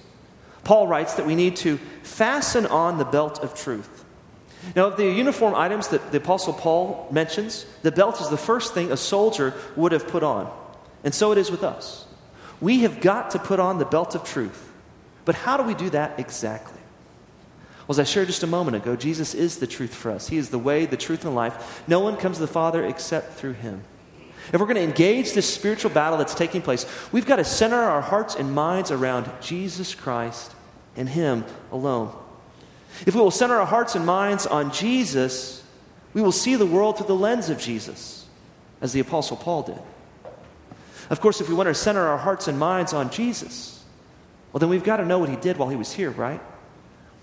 Paul 0.64 0.86
writes 0.86 1.16
that 1.16 1.26
we 1.26 1.34
need 1.34 1.56
to 1.58 1.78
fasten 2.04 2.68
on 2.68 3.00
the 3.00 3.04
belt 3.04 3.40
of 3.40 3.56
truth. 3.56 4.06
Now, 4.76 4.86
of 4.86 4.98
the 4.98 5.10
uniform 5.10 5.56
items 5.56 5.88
that 5.88 6.12
the 6.12 6.20
Apostle 6.20 6.54
Paul 6.54 7.08
mentions, 7.10 7.66
the 7.82 7.92
belt 7.92 8.22
is 8.22 8.30
the 8.30 8.38
first 8.38 8.76
thing 8.76 8.92
a 8.92 8.98
soldier 8.98 9.56
would 9.76 9.94
have 9.94 10.08
put 10.08 10.22
on. 10.22 10.56
And 11.04 11.12
so 11.12 11.32
it 11.32 11.40
is 11.40 11.50
with 11.50 11.64
us. 11.64 12.06
We 12.62 12.82
have 12.82 13.02
got 13.02 13.32
to 13.32 13.40
put 13.40 13.60
on 13.60 13.80
the 13.80 13.86
belt 13.86 14.14
of 14.14 14.24
truth. 14.24 14.72
But 15.26 15.34
how 15.34 15.58
do 15.58 15.64
we 15.64 15.74
do 15.74 15.90
that 15.90 16.20
exactly? 16.20 16.81
Well, 17.92 18.00
as 18.00 18.08
I 18.08 18.10
shared 18.10 18.28
just 18.28 18.44
a 18.44 18.48
moment 18.48 18.78
ago, 18.78 18.96
Jesus 18.96 19.34
is 19.34 19.58
the 19.58 19.68
truth 19.68 19.94
for 19.94 20.12
us. 20.12 20.30
He 20.30 20.38
is 20.38 20.50
the 20.50 20.58
way, 20.58 20.86
the 20.86 20.96
truth, 20.96 21.26
and 21.26 21.36
life. 21.36 21.84
No 21.90 22.00
one 22.00 22.16
comes 22.16 22.38
to 22.38 22.42
the 22.42 22.48
Father 22.48 22.86
except 22.86 23.34
through 23.34 23.52
Him. 23.52 23.84
If 24.54 24.62
we're 24.62 24.66
going 24.66 24.78
to 24.78 24.82
engage 24.82 25.34
this 25.34 25.54
spiritual 25.54 25.92
battle 25.92 26.18
that's 26.18 26.34
taking 26.34 26.62
place, 26.62 26.86
we've 27.12 27.26
got 27.26 27.36
to 27.36 27.44
center 27.44 27.76
our 27.76 28.00
hearts 28.00 28.36
and 28.36 28.56
minds 28.56 28.92
around 28.92 29.30
Jesus 29.42 29.94
Christ 29.94 30.56
and 30.96 31.10
Him 31.10 31.44
alone. 31.70 32.16
If 33.06 33.14
we 33.14 33.20
will 33.20 33.30
center 33.30 33.60
our 33.60 33.66
hearts 33.66 33.94
and 33.94 34.06
minds 34.06 34.48
on 34.48 34.72
Jesus, 34.72 35.62
we 36.14 36.22
will 36.22 36.32
see 36.32 36.56
the 36.56 36.66
world 36.66 36.96
through 36.96 37.08
the 37.08 37.14
lens 37.14 37.50
of 37.50 37.60
Jesus, 37.60 38.26
as 38.80 38.94
the 38.94 39.02
Apostle 39.02 39.36
Paul 39.36 39.64
did. 39.64 39.82
Of 41.10 41.20
course, 41.20 41.42
if 41.42 41.50
we 41.50 41.56
want 41.56 41.68
to 41.68 41.76
center 41.76 42.08
our 42.08 42.20
hearts 42.20 42.48
and 42.48 42.58
minds 42.58 42.94
on 42.94 43.10
Jesus, 43.10 43.84
well, 44.54 44.60
then 44.60 44.70
we've 44.70 44.82
got 44.82 44.98
to 44.98 45.06
know 45.06 45.20
what 45.20 45.28
he 45.28 45.36
did 45.36 45.58
while 45.58 45.68
he 45.68 45.76
was 45.76 45.92
here, 45.92 46.12
right? 46.12 46.40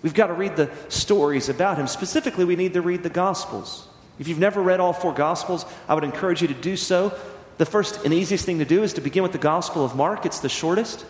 We've 0.02 0.14
got 0.14 0.28
to 0.28 0.34
read 0.34 0.56
the 0.56 0.70
stories 0.88 1.48
about 1.48 1.78
him. 1.78 1.87
Specifically, 1.87 2.44
we 2.44 2.56
need 2.56 2.74
to 2.74 2.82
read 2.82 3.02
the 3.02 3.11
Gospels. 3.11 3.88
If 4.18 4.28
you've 4.28 4.38
never 4.38 4.62
read 4.62 4.80
all 4.80 4.92
four 4.92 5.12
Gospels, 5.12 5.64
I 5.88 5.94
would 5.94 6.04
encourage 6.04 6.42
you 6.42 6.48
to 6.48 6.54
do 6.54 6.76
so. 6.76 7.12
The 7.58 7.66
first 7.66 8.04
and 8.04 8.14
easiest 8.14 8.44
thing 8.44 8.58
to 8.58 8.64
do 8.64 8.84
is 8.84 8.92
to 8.94 9.00
begin 9.00 9.22
with 9.22 9.32
the 9.32 9.38
Gospel 9.38 9.84
of 9.84 9.96
Mark, 9.96 10.24
it's 10.24 10.40
the 10.40 10.48
shortest. 10.48 11.04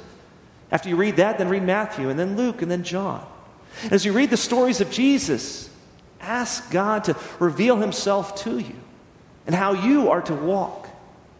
After 0.70 0.88
you 0.88 0.96
read 0.96 1.16
that, 1.16 1.38
then 1.38 1.48
read 1.48 1.62
Matthew, 1.62 2.08
and 2.08 2.18
then 2.18 2.36
Luke, 2.36 2.62
and 2.62 2.70
then 2.70 2.82
John. 2.82 3.26
As 3.90 4.04
you 4.04 4.12
read 4.12 4.30
the 4.30 4.36
stories 4.36 4.80
of 4.80 4.90
Jesus, 4.90 5.70
ask 6.20 6.70
God 6.70 7.04
to 7.04 7.16
reveal 7.38 7.76
himself 7.76 8.34
to 8.42 8.58
you 8.58 8.76
and 9.46 9.54
how 9.54 9.72
you 9.72 10.10
are 10.10 10.22
to 10.22 10.34
walk 10.34 10.88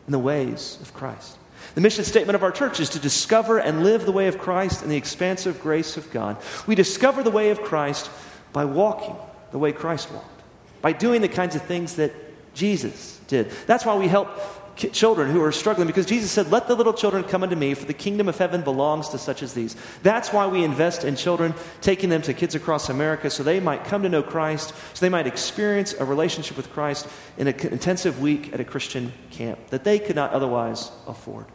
in 0.07 0.13
the 0.13 0.19
ways 0.19 0.79
of 0.83 0.93
Christ. 0.95 1.38
The 1.79 1.83
mission 1.83 2.03
statement 2.03 2.35
of 2.35 2.43
our 2.43 2.51
church 2.51 2.81
is 2.81 2.89
to 2.89 2.99
discover 2.99 3.59
and 3.59 3.85
live 3.85 4.05
the 4.05 4.11
way 4.11 4.27
of 4.27 4.37
Christ 4.37 4.83
in 4.83 4.89
the 4.89 4.97
expansive 4.97 5.61
grace 5.61 5.97
of 5.97 6.11
God. 6.11 6.37
We 6.67 6.75
discover 6.75 7.23
the 7.23 7.31
way 7.31 7.51
of 7.51 7.63
Christ 7.63 8.11
by 8.53 8.65
walking 8.65 9.15
the 9.53 9.61
way 9.61 9.71
Christ 9.71 10.11
walked, 10.11 10.43
by 10.83 10.91
doing 10.91 11.21
the 11.21 11.29
kinds 11.29 11.55
of 11.55 11.63
things 11.63 11.95
that 11.95 12.13
Jesus 12.53 13.21
did. 13.29 13.53
That's 13.69 13.87
why 13.87 13.97
we 13.97 14.09
help 14.09 14.29
children 14.75 15.31
who 15.31 15.41
are 15.41 15.53
struggling 15.53 15.87
because 15.87 16.05
Jesus 16.05 16.33
said, 16.33 16.51
Let 16.51 16.67
the 16.67 16.75
little 16.75 16.93
children 16.93 17.23
come 17.23 17.45
unto 17.45 17.55
me, 17.55 17.75
for 17.75 17.85
the 17.85 17.95
kingdom 17.95 18.29
of 18.29 18.37
heaven 18.37 18.63
belongs 18.63 19.11
to 19.11 19.19
such 19.19 19.45
as 19.45 19.55
these. 19.55 19.77
That's 20.03 20.33
why 20.33 20.49
we 20.49 20.65
invest 20.65 21.05
in 21.05 21.15
children, 21.15 21.55
taking 21.81 22.11
them 22.11 22.23
to 22.23 22.35
Kids 22.35 22.57
Across 22.57 22.89
America 22.89 23.31
so 23.31 23.45
they 23.45 23.61
might 23.61 23.85
come 23.85 24.03
to 24.03 24.09
know 24.09 24.25
Christ, 24.25 24.75
so 24.95 25.07
they 25.07 25.11
might 25.11 25.29
experience 25.29 25.93
a 25.93 26.05
relationship 26.05 26.57
with 26.57 26.73
Christ 26.73 27.07
in 27.37 27.47
an 27.47 27.55
intensive 27.69 28.21
week 28.21 28.53
at 28.53 28.59
a 28.59 28.65
Christian 28.65 29.13
camp 29.31 29.69
that 29.69 29.85
they 29.85 30.01
could 30.01 30.17
not 30.17 30.33
otherwise 30.33 30.91
afford. 31.07 31.47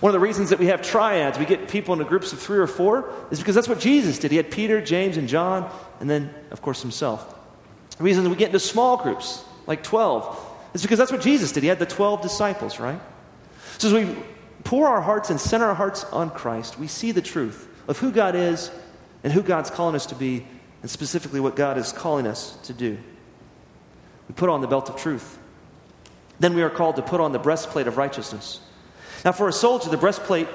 One 0.00 0.10
of 0.10 0.14
the 0.14 0.26
reasons 0.26 0.50
that 0.50 0.58
we 0.58 0.66
have 0.66 0.82
triads, 0.82 1.38
we 1.38 1.44
get 1.44 1.68
people 1.68 1.92
into 1.92 2.04
groups 2.04 2.32
of 2.32 2.40
three 2.40 2.58
or 2.58 2.66
four, 2.66 3.12
is 3.30 3.38
because 3.38 3.54
that's 3.54 3.68
what 3.68 3.78
Jesus 3.78 4.18
did. 4.18 4.30
He 4.30 4.36
had 4.36 4.50
Peter, 4.50 4.80
James, 4.80 5.16
and 5.16 5.28
John, 5.28 5.70
and 6.00 6.10
then, 6.10 6.34
of 6.50 6.62
course, 6.62 6.82
himself. 6.82 7.34
The 7.96 8.04
reason 8.04 8.24
that 8.24 8.30
we 8.30 8.36
get 8.36 8.46
into 8.46 8.60
small 8.60 8.96
groups, 8.96 9.44
like 9.66 9.82
12, 9.82 10.46
is 10.74 10.82
because 10.82 10.98
that's 10.98 11.12
what 11.12 11.20
Jesus 11.20 11.52
did. 11.52 11.62
He 11.62 11.68
had 11.68 11.78
the 11.78 11.86
12 11.86 12.22
disciples, 12.22 12.78
right? 12.80 13.00
So 13.78 13.88
as 13.88 13.94
we 13.94 14.16
pour 14.64 14.88
our 14.88 15.00
hearts 15.00 15.30
and 15.30 15.40
center 15.40 15.66
our 15.66 15.74
hearts 15.74 16.04
on 16.04 16.30
Christ, 16.30 16.78
we 16.78 16.88
see 16.88 17.12
the 17.12 17.22
truth 17.22 17.68
of 17.86 17.98
who 17.98 18.10
God 18.10 18.34
is 18.34 18.70
and 19.24 19.32
who 19.32 19.42
God's 19.42 19.70
calling 19.70 19.94
us 19.94 20.06
to 20.06 20.14
be, 20.14 20.46
and 20.82 20.90
specifically 20.90 21.40
what 21.40 21.56
God 21.56 21.78
is 21.78 21.92
calling 21.92 22.26
us 22.26 22.56
to 22.64 22.72
do. 22.72 22.98
We 24.28 24.34
put 24.34 24.48
on 24.48 24.60
the 24.60 24.68
belt 24.68 24.88
of 24.88 24.96
truth. 24.96 25.38
Then 26.38 26.54
we 26.54 26.62
are 26.62 26.70
called 26.70 26.96
to 26.96 27.02
put 27.02 27.20
on 27.20 27.32
the 27.32 27.38
breastplate 27.38 27.88
of 27.88 27.96
righteousness. 27.96 28.60
Now, 29.24 29.32
for 29.32 29.48
a 29.48 29.52
soldier, 29.52 29.90
the 29.90 29.96
breastplate 29.96 30.48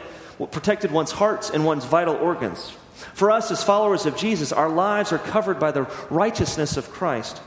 protected 0.52 0.92
one's 0.92 1.12
hearts 1.12 1.50
and 1.50 1.66
one's 1.66 1.86
vital 1.86 2.16
organs. 2.16 2.76
For 3.14 3.32
us, 3.32 3.52
as 3.52 3.64
followers 3.64 4.06
of 4.06 4.18
Jesus, 4.18 4.52
our 4.52 4.70
lives 4.70 5.12
are 5.12 5.20
covered 5.20 5.60
by 5.60 5.72
the 5.72 5.84
righteousness 6.10 6.78
of 6.78 6.90
Christ. 6.90 7.42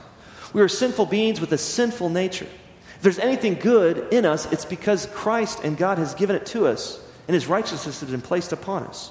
We 0.52 0.60
are 0.62 0.68
sinful 0.68 1.06
beings 1.06 1.40
with 1.40 1.52
a 1.52 1.58
sinful 1.58 2.10
nature. 2.10 2.48
If 2.96 3.02
there's 3.02 3.18
anything 3.18 3.54
good 3.54 4.12
in 4.12 4.24
us, 4.24 4.50
it's 4.52 4.64
because 4.64 5.06
Christ 5.06 5.60
and 5.64 5.76
God 5.76 5.98
has 5.98 6.14
given 6.14 6.36
it 6.36 6.46
to 6.46 6.66
us, 6.66 7.00
and 7.26 7.34
his 7.34 7.46
righteousness 7.46 8.00
has 8.00 8.10
been 8.10 8.22
placed 8.22 8.52
upon 8.52 8.84
us. 8.84 9.10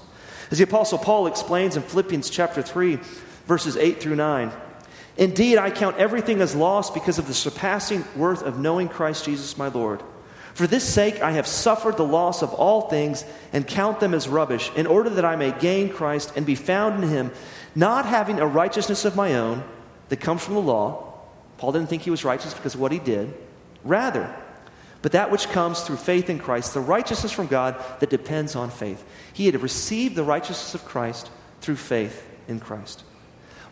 As 0.51 0.57
the 0.57 0.63
Apostle 0.63 0.97
Paul 0.97 1.27
explains 1.27 1.75
in 1.75 1.83
Philippians 1.83 2.29
chapter 2.29 2.61
3, 2.61 2.99
verses 3.47 3.77
8 3.77 4.01
through 4.01 4.15
9. 4.15 4.51
Indeed, 5.17 5.57
I 5.57 5.71
count 5.71 5.97
everything 5.97 6.41
as 6.41 6.55
lost 6.55 6.93
because 6.93 7.19
of 7.19 7.27
the 7.27 7.33
surpassing 7.33 8.03
worth 8.15 8.43
of 8.43 8.59
knowing 8.59 8.89
Christ 8.89 9.25
Jesus 9.25 9.57
my 9.57 9.67
Lord. 9.67 10.03
For 10.55 10.65
this 10.65 10.83
sake 10.83 11.21
I 11.21 11.31
have 11.31 11.45
suffered 11.45 11.97
the 11.97 12.03
loss 12.03 12.41
of 12.41 12.53
all 12.53 12.89
things 12.89 13.23
and 13.53 13.67
count 13.67 13.99
them 13.99 14.15
as 14.15 14.27
rubbish, 14.27 14.71
in 14.75 14.87
order 14.87 15.11
that 15.11 15.25
I 15.25 15.35
may 15.35 15.51
gain 15.51 15.89
Christ 15.89 16.33
and 16.35 16.45
be 16.45 16.55
found 16.55 17.03
in 17.03 17.09
him, 17.09 17.31
not 17.75 18.07
having 18.07 18.39
a 18.39 18.47
righteousness 18.47 19.05
of 19.05 19.15
my 19.15 19.35
own 19.35 19.63
that 20.09 20.21
comes 20.21 20.43
from 20.43 20.55
the 20.55 20.61
law 20.61 21.05
Paul 21.57 21.71
didn't 21.71 21.89
think 21.89 22.01
he 22.01 22.11
was 22.11 22.25
righteous 22.25 22.53
because 22.53 22.75
of 22.75 22.81
what 22.81 22.91
he 22.91 22.99
did. 22.99 23.33
Rather, 23.83 24.33
but 25.01 25.11
that 25.11 25.31
which 25.31 25.49
comes 25.49 25.81
through 25.81 25.97
faith 25.97 26.29
in 26.29 26.39
Christ, 26.39 26.73
the 26.73 26.79
righteousness 26.79 27.31
from 27.31 27.47
God 27.47 27.75
that 27.99 28.09
depends 28.09 28.55
on 28.55 28.71
faith. 28.71 29.03
He 29.33 29.45
had 29.45 29.61
received 29.61 30.15
the 30.15 30.23
righteousness 30.23 30.73
of 30.73 30.85
Christ 30.85 31.29
through 31.61 31.75
faith 31.75 32.27
in 32.47 32.59
Christ. 32.59 33.03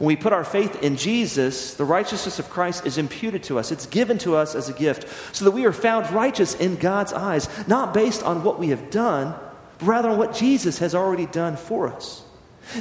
When 0.04 0.10
we 0.10 0.18
put 0.18 0.34
our 0.34 0.44
faith 0.44 0.84
in 0.84 0.98
Jesus, 0.98 1.76
the 1.76 1.86
righteousness 1.86 2.38
of 2.38 2.50
Christ 2.50 2.86
is 2.86 2.98
imputed 2.98 3.44
to 3.44 3.58
us. 3.58 3.72
It's 3.72 3.86
given 3.86 4.18
to 4.18 4.36
us 4.36 4.54
as 4.54 4.68
a 4.68 4.74
gift 4.74 5.08
so 5.34 5.46
that 5.46 5.52
we 5.52 5.66
are 5.66 5.72
found 5.72 6.12
righteous 6.12 6.56
in 6.56 6.76
God's 6.76 7.14
eyes, 7.14 7.48
not 7.70 7.94
based 7.94 8.22
on 8.22 8.44
what 8.44 8.60
we 8.60 8.68
have 8.68 8.90
done, 8.90 9.34
but 9.78 9.88
rather 9.88 10.10
on 10.10 10.18
what 10.18 10.36
Jesus 10.36 10.80
has 10.80 10.94
already 10.94 11.26
done 11.26 11.56
for 11.56 11.88
us. 11.88 12.22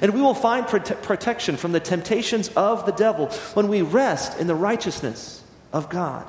And 0.02 0.14
we 0.14 0.20
will 0.20 0.34
find 0.34 0.66
prote- 0.66 1.00
protection 1.04 1.56
from 1.56 1.70
the 1.70 1.78
temptations 1.78 2.48
of 2.56 2.86
the 2.86 2.92
devil 2.92 3.28
when 3.54 3.68
we 3.68 3.82
rest 3.82 4.40
in 4.40 4.48
the 4.48 4.56
righteousness 4.56 5.44
of 5.72 5.88
God 5.88 6.26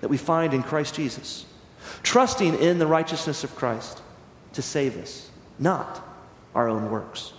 that 0.00 0.08
we 0.08 0.16
find 0.16 0.54
in 0.54 0.62
Christ 0.62 0.94
Jesus, 0.94 1.44
trusting 2.02 2.54
in 2.60 2.78
the 2.78 2.86
righteousness 2.86 3.44
of 3.44 3.54
Christ 3.56 4.00
to 4.54 4.62
save 4.62 4.96
us, 4.96 5.28
not 5.58 6.02
our 6.54 6.70
own 6.70 6.90
works. 6.90 7.33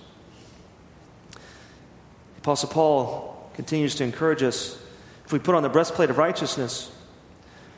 Apostle 2.45 2.69
Paul 2.69 3.49
continues 3.55 3.95
to 3.95 4.03
encourage 4.03 4.43
us 4.43 4.79
if 5.25 5.33
we 5.33 5.39
put 5.39 5.55
on 5.55 5.63
the 5.63 5.69
breastplate 5.69 6.11
of 6.11 6.19
righteousness, 6.19 6.91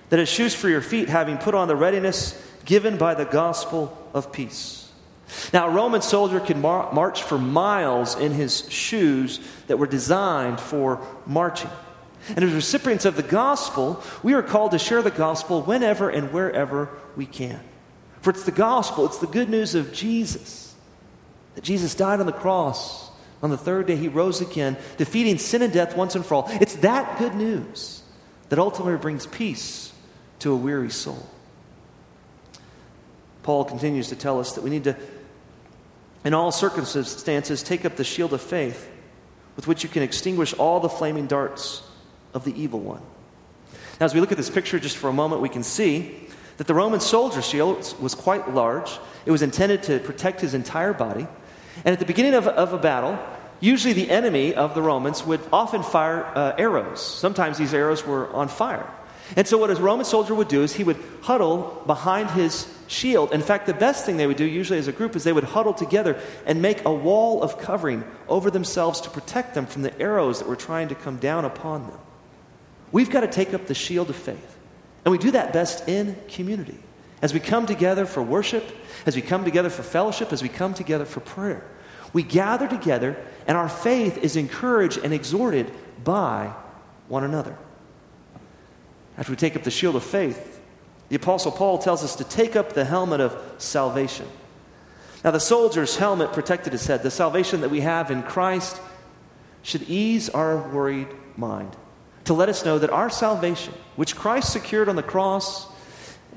that 0.09 0.19
as 0.19 0.27
shoes 0.27 0.53
for 0.53 0.67
your 0.67 0.81
feet, 0.81 1.07
having 1.07 1.37
put 1.37 1.55
on 1.55 1.69
the 1.69 1.75
readiness 1.77 2.37
given 2.65 2.97
by 2.97 3.13
the 3.13 3.23
gospel 3.23 3.97
of 4.13 4.33
peace. 4.33 4.91
Now, 5.53 5.69
a 5.69 5.71
Roman 5.71 6.01
soldier 6.01 6.41
could 6.41 6.57
mar- 6.57 6.91
march 6.91 7.23
for 7.23 7.37
miles 7.37 8.19
in 8.19 8.33
his 8.33 8.69
shoes 8.69 9.39
that 9.67 9.79
were 9.79 9.87
designed 9.87 10.59
for 10.59 10.99
marching. 11.25 11.71
And 12.27 12.43
as 12.43 12.51
recipients 12.51 13.05
of 13.05 13.15
the 13.15 13.23
gospel, 13.23 14.03
we 14.21 14.33
are 14.33 14.43
called 14.43 14.71
to 14.71 14.79
share 14.79 15.01
the 15.01 15.11
gospel 15.11 15.61
whenever 15.61 16.09
and 16.09 16.33
wherever 16.33 16.89
we 17.15 17.25
can. 17.25 17.61
For 18.19 18.31
it's 18.31 18.43
the 18.43 18.51
gospel, 18.51 19.05
it's 19.05 19.19
the 19.19 19.27
good 19.27 19.49
news 19.49 19.75
of 19.75 19.93
Jesus. 19.93 20.75
That 21.55 21.63
Jesus 21.63 21.95
died 21.95 22.19
on 22.19 22.25
the 22.25 22.33
cross. 22.33 23.06
On 23.41 23.49
the 23.49 23.57
third 23.57 23.87
day, 23.87 23.95
he 23.95 24.07
rose 24.07 24.41
again, 24.41 24.77
defeating 24.97 25.37
sin 25.37 25.61
and 25.61 25.71
death 25.71 25.95
once 25.95 26.15
and 26.15 26.25
for 26.25 26.35
all. 26.35 26.47
It's 26.59 26.75
that 26.77 27.19
good 27.19 27.35
news 27.35 28.01
that 28.49 28.57
ultimately 28.59 28.97
brings 28.97 29.27
peace 29.27 29.93
to 30.39 30.51
a 30.51 30.55
weary 30.55 30.89
soul. 30.89 31.27
Paul 33.43 33.65
continues 33.65 34.09
to 34.09 34.15
tell 34.15 34.39
us 34.39 34.53
that 34.53 34.63
we 34.63 34.69
need 34.69 34.85
to 34.85 34.95
in 36.27 36.33
all 36.33 36.51
circumstances, 36.51 37.63
take 37.63 37.85
up 37.85 37.95
the 37.95 38.03
shield 38.03 38.33
of 38.33 38.41
faith 38.41 38.89
with 39.55 39.65
which 39.65 39.83
you 39.83 39.89
can 39.89 40.03
extinguish 40.03 40.53
all 40.53 40.81
the 40.81 40.89
flaming 40.89 41.25
darts 41.25 41.83
of 42.33 42.43
the 42.43 42.59
evil 42.61 42.81
one. 42.81 43.01
Now, 43.99 44.07
as 44.07 44.13
we 44.13 44.19
look 44.19 44.31
at 44.31 44.37
this 44.37 44.49
picture 44.49 44.77
just 44.77 44.97
for 44.97 45.09
a 45.09 45.13
moment, 45.13 45.41
we 45.41 45.47
can 45.47 45.63
see 45.63 46.27
that 46.57 46.67
the 46.67 46.73
Roman 46.73 46.99
soldier's 46.99 47.47
shield 47.47 47.95
was 48.01 48.13
quite 48.13 48.53
large. 48.53 48.91
It 49.25 49.31
was 49.31 49.41
intended 49.41 49.83
to 49.83 49.99
protect 49.99 50.41
his 50.41 50.53
entire 50.53 50.91
body. 50.91 51.27
And 51.85 51.93
at 51.93 51.99
the 51.99 52.05
beginning 52.05 52.33
of, 52.33 52.47
of 52.47 52.73
a 52.73 52.77
battle, 52.77 53.19
usually 53.59 53.93
the 53.93 54.09
enemy 54.09 54.53
of 54.53 54.75
the 54.75 54.81
Romans 54.81 55.25
would 55.25 55.41
often 55.51 55.83
fire 55.83 56.25
uh, 56.25 56.55
arrows. 56.57 57.01
Sometimes 57.05 57.57
these 57.57 57.73
arrows 57.73 58.05
were 58.05 58.29
on 58.33 58.47
fire. 58.47 58.87
And 59.35 59.45
so, 59.47 59.57
what 59.57 59.69
a 59.69 59.75
Roman 59.75 60.05
soldier 60.05 60.33
would 60.33 60.47
do 60.47 60.63
is 60.63 60.73
he 60.73 60.85
would 60.85 61.03
huddle 61.21 61.83
behind 61.85 62.31
his 62.31 62.73
shield. 62.87 63.33
In 63.33 63.41
fact, 63.41 63.65
the 63.65 63.73
best 63.73 64.05
thing 64.05 64.15
they 64.15 64.27
would 64.27 64.37
do, 64.37 64.45
usually 64.45 64.79
as 64.79 64.87
a 64.87 64.93
group, 64.93 65.15
is 65.15 65.25
they 65.25 65.33
would 65.33 65.43
huddle 65.43 65.73
together 65.73 66.17
and 66.45 66.61
make 66.61 66.85
a 66.85 66.93
wall 66.93 67.43
of 67.43 67.59
covering 67.59 68.05
over 68.29 68.49
themselves 68.49 69.01
to 69.01 69.09
protect 69.09 69.53
them 69.53 69.65
from 69.65 69.81
the 69.81 69.99
arrows 69.99 70.39
that 70.39 70.47
were 70.47 70.55
trying 70.55 70.87
to 70.87 70.95
come 70.95 71.17
down 71.17 71.43
upon 71.43 71.87
them. 71.87 71.99
We've 72.93 73.09
got 73.09 73.21
to 73.21 73.27
take 73.27 73.53
up 73.53 73.67
the 73.67 73.73
shield 73.73 74.09
of 74.09 74.15
faith. 74.15 74.57
And 75.03 75.11
we 75.11 75.17
do 75.17 75.31
that 75.31 75.51
best 75.51 75.87
in 75.89 76.15
community. 76.29 76.77
As 77.21 77.33
we 77.33 77.39
come 77.39 77.65
together 77.65 78.05
for 78.05 78.21
worship, 78.21 78.63
as 79.05 79.15
we 79.15 79.21
come 79.21 79.43
together 79.43 79.69
for 79.69 79.83
fellowship, 79.83 80.31
as 80.31 80.43
we 80.43 80.49
come 80.49 80.73
together 80.73 81.05
for 81.05 81.19
prayer. 81.19 81.63
We 82.13 82.23
gather 82.23 82.67
together, 82.67 83.17
and 83.47 83.57
our 83.57 83.69
faith 83.69 84.17
is 84.17 84.35
encouraged 84.35 84.99
and 85.03 85.13
exhorted 85.13 85.71
by 86.03 86.53
one 87.07 87.23
another. 87.23 87.57
After 89.17 89.31
we 89.31 89.35
take 89.35 89.55
up 89.55 89.63
the 89.63 89.71
shield 89.71 89.95
of 89.95 90.03
faith, 90.03 90.61
the 91.09 91.15
Apostle 91.15 91.51
Paul 91.51 91.79
tells 91.79 92.03
us 92.03 92.15
to 92.17 92.23
take 92.23 92.55
up 92.55 92.73
the 92.73 92.85
helmet 92.85 93.21
of 93.21 93.37
salvation. 93.57 94.27
Now, 95.23 95.31
the 95.31 95.39
soldier's 95.39 95.97
helmet 95.97 96.33
protected 96.33 96.73
his 96.73 96.85
head. 96.85 97.01
The 97.01 97.11
salvation 97.11 97.61
that 97.61 97.69
we 97.69 97.81
have 97.81 98.11
in 98.11 98.23
Christ 98.23 98.79
should 99.63 99.89
ease 99.89 100.29
our 100.29 100.57
worried 100.69 101.07
mind 101.35 101.75
to 102.25 102.33
let 102.33 102.49
us 102.49 102.63
know 102.63 102.77
that 102.77 102.89
our 102.89 103.09
salvation, 103.09 103.73
which 103.95 104.15
Christ 104.15 104.51
secured 104.51 104.89
on 104.89 104.95
the 104.95 105.03
cross 105.03 105.67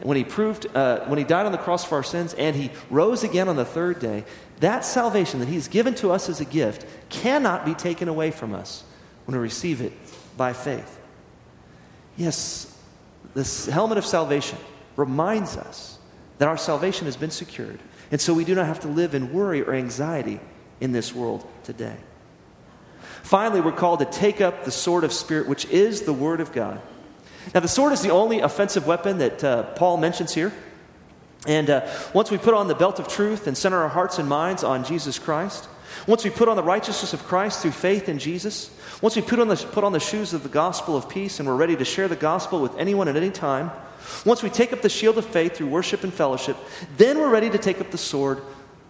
when 0.03 0.17
he 0.17 0.25
proved, 0.25 0.67
uh, 0.75 1.01
when 1.07 1.19
he 1.19 1.25
died 1.25 1.47
on 1.47 1.53
the 1.53 1.59
cross 1.59 1.85
for 1.85 1.97
our 1.97 2.03
sins 2.03 2.35
and 2.35 2.57
he 2.57 2.71
rose 2.89 3.25
again 3.25 3.49
on 3.49 3.57
the 3.57 3.65
third 3.65 3.99
day, 3.99 4.25
that 4.61 4.85
salvation 4.85 5.41
that 5.41 5.49
he's 5.49 5.69
given 5.69 5.95
to 5.97 6.11
us 6.11 6.29
as 6.29 6.41
a 6.41 6.45
gift 6.45 6.87
cannot 7.09 7.65
be 7.65 7.75
taken 7.75 8.09
away 8.09 8.31
from 8.31 8.55
us 8.55 8.85
when 9.27 9.37
we 9.37 9.43
receive 9.43 9.81
it 9.81 9.93
by 10.37 10.53
faith. 10.53 10.99
Yes, 12.17 12.77
this 13.35 13.67
helmet 13.67 13.99
of 13.99 14.05
salvation 14.05 14.59
reminds 14.97 15.57
us 15.57 15.99
that 16.39 16.49
our 16.49 16.57
salvation 16.57 17.07
has 17.07 17.17
been 17.17 17.31
secured, 17.31 17.79
and 18.11 18.21
so 18.21 18.35
we 18.35 18.45
do 18.45 18.55
not 18.55 18.67
have 18.67 18.81
to 18.81 18.89
live 18.89 19.15
in 19.15 19.33
worry 19.33 19.63
or 19.63 19.75
anxiety 19.75 20.41
in 20.81 20.93
this 20.93 21.15
world 21.15 21.47
today. 21.65 21.97
Finally, 23.23 23.61
we're 23.61 23.73
called 23.73 24.01
to 24.01 24.07
take 24.07 24.41
up 24.41 24.65
the 24.65 24.71
sword 24.71 25.05
of 25.05 25.13
Spirit, 25.13 25.47
which 25.47 25.67
is 25.67 26.03
the 26.03 26.13
Word 26.13 26.41
of 26.41 26.53
God. 26.53 26.81
Now, 27.55 27.61
the 27.61 27.69
sword 27.69 27.93
is 27.93 28.03
the 28.03 28.11
only 28.11 28.41
offensive 28.41 28.87
weapon 28.87 29.19
that 29.19 29.43
uh, 29.43 29.63
Paul 29.75 29.97
mentions 29.97 30.35
here. 30.35 30.53
And 31.47 31.71
uh, 31.71 31.89
once 32.13 32.31
we 32.31 32.39
put 32.39 32.55
on 32.55 32.69
the 32.69 32.75
belt 32.75 32.99
of 32.99 33.09
truth 33.09 33.47
and 33.47 33.57
center 33.57 33.79
our 33.79 33.89
hearts 33.89 34.19
and 34.19 34.29
minds 34.29 34.63
on 34.63 34.85
Jesus 34.85 35.19
Christ, 35.19 35.69
once 36.07 36.23
we 36.23 36.31
put 36.31 36.49
on 36.49 36.57
the 36.57 36.63
righteousness 36.63 37.13
of 37.13 37.25
Christ 37.25 37.63
through 37.63 37.73
faith 37.73 38.09
in 38.09 38.19
Jesus, 38.19 38.71
once 39.01 39.17
we 39.17 39.23
put 39.23 39.39
on, 39.39 39.49
the, 39.49 39.57
put 39.57 39.83
on 39.83 39.93
the 39.93 40.01
shoes 40.01 40.33
of 40.33 40.43
the 40.43 40.49
gospel 40.49 40.97
of 40.97 41.09
peace 41.09 41.41
and 41.41 41.49
we're 41.49 41.57
ready 41.57 41.77
to 41.77 41.85
share 41.85 42.09
the 42.09 42.17
gospel 42.17 42.61
with 42.61 42.77
anyone 42.77 43.09
at 43.09 43.17
any 43.17 43.31
time, 43.31 43.71
once 44.25 44.43
we 44.43 44.51
take 44.51 44.73
up 44.73 44.83
the 44.83 44.89
shield 44.89 45.19
of 45.19 45.27
faith 45.27 45.57
through 45.57 45.69
worship 45.69 46.05
and 46.05 46.13
fellowship, 46.13 46.57
then 46.97 47.19
we're 47.19 47.31
ready 47.31 47.51
to 47.51 47.59
take 47.59 47.81
up 47.81 47.91
the 47.91 47.99
sword, 47.99 48.41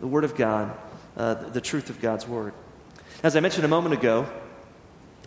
the 0.00 0.06
Word 0.06 0.24
of 0.24 0.34
God, 0.34 0.76
uh, 1.16 1.34
the 1.34 1.60
truth 1.60 1.88
of 1.90 2.00
God's 2.00 2.26
Word. 2.26 2.52
As 3.22 3.36
I 3.36 3.40
mentioned 3.40 3.64
a 3.64 3.68
moment 3.68 3.94
ago, 3.94 4.26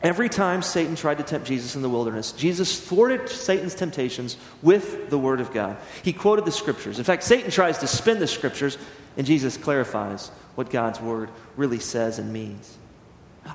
every 0.04 0.30
time 0.30 0.62
Satan 0.62 0.96
tried 0.96 1.18
to 1.18 1.24
tempt 1.24 1.48
Jesus 1.48 1.76
in 1.76 1.82
the 1.82 1.89
wilderness, 1.89 2.34
Jesus 2.34 2.80
thwarted 2.80 3.30
Satan's 3.30 3.74
temptations 3.74 4.38
with 4.62 5.10
the 5.10 5.18
Word 5.18 5.39
of 5.39 5.52
God. 5.54 5.78
He 6.04 6.13
quoted 6.13 6.46
the 6.46 6.52
Scriptures. 6.52 7.00
In 7.00 7.06
fact, 7.06 7.24
Satan 7.24 7.50
tries 7.50 7.80
to 7.80 7.88
spin 7.88 8.20
the 8.20 8.28
Scriptures, 8.28 8.78
and 9.18 9.26
Jesus 9.26 9.58
clarifies 9.58 10.30
what 10.56 10.70
God's 10.70 11.00
Word 11.00 11.30
really 11.56 11.80
says 11.80 12.20
and 12.20 12.32
means. 12.32 12.78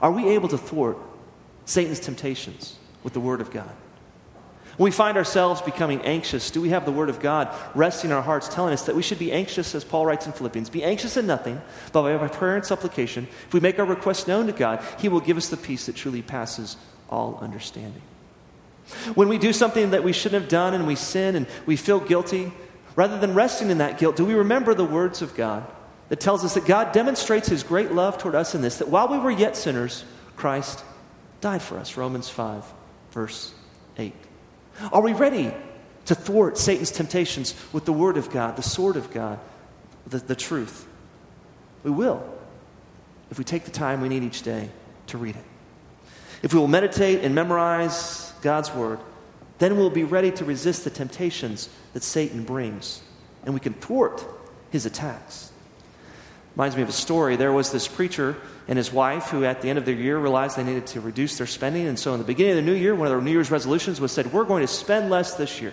Are 0.02 0.10
we 0.10 0.28
able 0.30 0.48
to 0.48 0.58
thwart 0.58 0.98
Satan's 1.66 2.00
temptations 2.00 2.76
with 3.02 3.12
the 3.12 3.20
Word 3.20 3.40
of 3.40 3.50
God? 3.50 3.70
When 4.78 4.84
we 4.84 4.92
find 4.92 5.16
ourselves 5.16 5.60
becoming 5.60 6.02
anxious, 6.02 6.52
do 6.52 6.60
we 6.60 6.68
have 6.68 6.84
the 6.84 6.92
Word 6.92 7.10
of 7.10 7.18
God 7.18 7.52
resting 7.74 8.10
in 8.10 8.16
our 8.16 8.22
hearts, 8.22 8.46
telling 8.46 8.72
us 8.72 8.86
that 8.86 8.94
we 8.94 9.02
should 9.02 9.18
be 9.18 9.32
anxious, 9.32 9.74
as 9.74 9.82
Paul 9.82 10.06
writes 10.06 10.26
in 10.26 10.32
Philippians? 10.32 10.70
Be 10.70 10.84
anxious 10.84 11.16
in 11.16 11.26
nothing, 11.26 11.60
but 11.92 12.02
by 12.02 12.28
prayer 12.28 12.54
and 12.54 12.64
supplication, 12.64 13.26
if 13.48 13.52
we 13.52 13.58
make 13.58 13.80
our 13.80 13.84
requests 13.84 14.28
known 14.28 14.46
to 14.46 14.52
God, 14.52 14.80
He 15.00 15.08
will 15.08 15.18
give 15.18 15.36
us 15.36 15.48
the 15.48 15.56
peace 15.56 15.86
that 15.86 15.96
truly 15.96 16.22
passes 16.22 16.76
all 17.10 17.40
understanding. 17.42 18.02
When 19.16 19.28
we 19.28 19.36
do 19.36 19.52
something 19.52 19.90
that 19.90 20.04
we 20.04 20.12
shouldn't 20.12 20.42
have 20.42 20.48
done 20.48 20.74
and 20.74 20.86
we 20.86 20.94
sin 20.94 21.34
and 21.34 21.48
we 21.66 21.74
feel 21.74 21.98
guilty, 21.98 22.52
rather 22.94 23.18
than 23.18 23.34
resting 23.34 23.70
in 23.70 23.78
that 23.78 23.98
guilt, 23.98 24.14
do 24.14 24.24
we 24.24 24.34
remember 24.34 24.74
the 24.74 24.84
words 24.84 25.22
of 25.22 25.34
God 25.34 25.66
that 26.08 26.20
tells 26.20 26.44
us 26.44 26.54
that 26.54 26.66
God 26.66 26.92
demonstrates 26.92 27.48
His 27.48 27.64
great 27.64 27.90
love 27.90 28.16
toward 28.16 28.36
us 28.36 28.54
in 28.54 28.62
this, 28.62 28.76
that 28.76 28.88
while 28.88 29.08
we 29.08 29.18
were 29.18 29.32
yet 29.32 29.56
sinners, 29.56 30.04
Christ 30.36 30.84
died 31.40 31.62
for 31.62 31.78
us? 31.78 31.96
Romans 31.96 32.28
5, 32.28 32.64
verse 33.10 33.52
8. 33.98 34.14
Are 34.92 35.02
we 35.02 35.12
ready 35.12 35.52
to 36.06 36.14
thwart 36.14 36.58
Satan's 36.58 36.90
temptations 36.90 37.54
with 37.72 37.84
the 37.84 37.92
Word 37.92 38.16
of 38.16 38.30
God, 38.30 38.56
the 38.56 38.62
sword 38.62 38.96
of 38.96 39.12
God, 39.12 39.38
the, 40.06 40.18
the 40.18 40.36
truth? 40.36 40.86
We 41.82 41.90
will 41.90 42.22
if 43.30 43.38
we 43.38 43.44
take 43.44 43.64
the 43.64 43.70
time 43.70 44.00
we 44.00 44.08
need 44.08 44.22
each 44.22 44.42
day 44.42 44.70
to 45.08 45.18
read 45.18 45.36
it. 45.36 45.44
If 46.42 46.54
we 46.54 46.60
will 46.60 46.68
meditate 46.68 47.24
and 47.24 47.34
memorize 47.34 48.32
God's 48.42 48.72
Word, 48.72 49.00
then 49.58 49.76
we'll 49.76 49.90
be 49.90 50.04
ready 50.04 50.30
to 50.32 50.44
resist 50.44 50.84
the 50.84 50.90
temptations 50.90 51.68
that 51.92 52.02
Satan 52.02 52.44
brings, 52.44 53.02
and 53.44 53.52
we 53.54 53.60
can 53.60 53.74
thwart 53.74 54.24
his 54.70 54.86
attacks. 54.86 55.52
Reminds 56.58 56.74
me 56.74 56.82
of 56.82 56.88
a 56.88 56.92
story. 56.92 57.36
There 57.36 57.52
was 57.52 57.70
this 57.70 57.86
preacher 57.86 58.34
and 58.66 58.76
his 58.76 58.92
wife 58.92 59.26
who, 59.28 59.44
at 59.44 59.62
the 59.62 59.70
end 59.70 59.78
of 59.78 59.84
the 59.84 59.92
year, 59.92 60.18
realized 60.18 60.56
they 60.56 60.64
needed 60.64 60.88
to 60.88 61.00
reduce 61.00 61.38
their 61.38 61.46
spending. 61.46 61.86
And 61.86 61.96
so, 61.96 62.14
in 62.14 62.18
the 62.18 62.24
beginning 62.24 62.58
of 62.58 62.64
the 62.64 62.68
new 62.72 62.76
year, 62.76 62.96
one 62.96 63.06
of 63.06 63.12
their 63.12 63.20
New 63.20 63.30
Year's 63.30 63.52
resolutions 63.52 64.00
was 64.00 64.10
said, 64.10 64.32
We're 64.32 64.42
going 64.42 64.62
to 64.62 64.66
spend 64.66 65.08
less 65.08 65.34
this 65.34 65.62
year. 65.62 65.72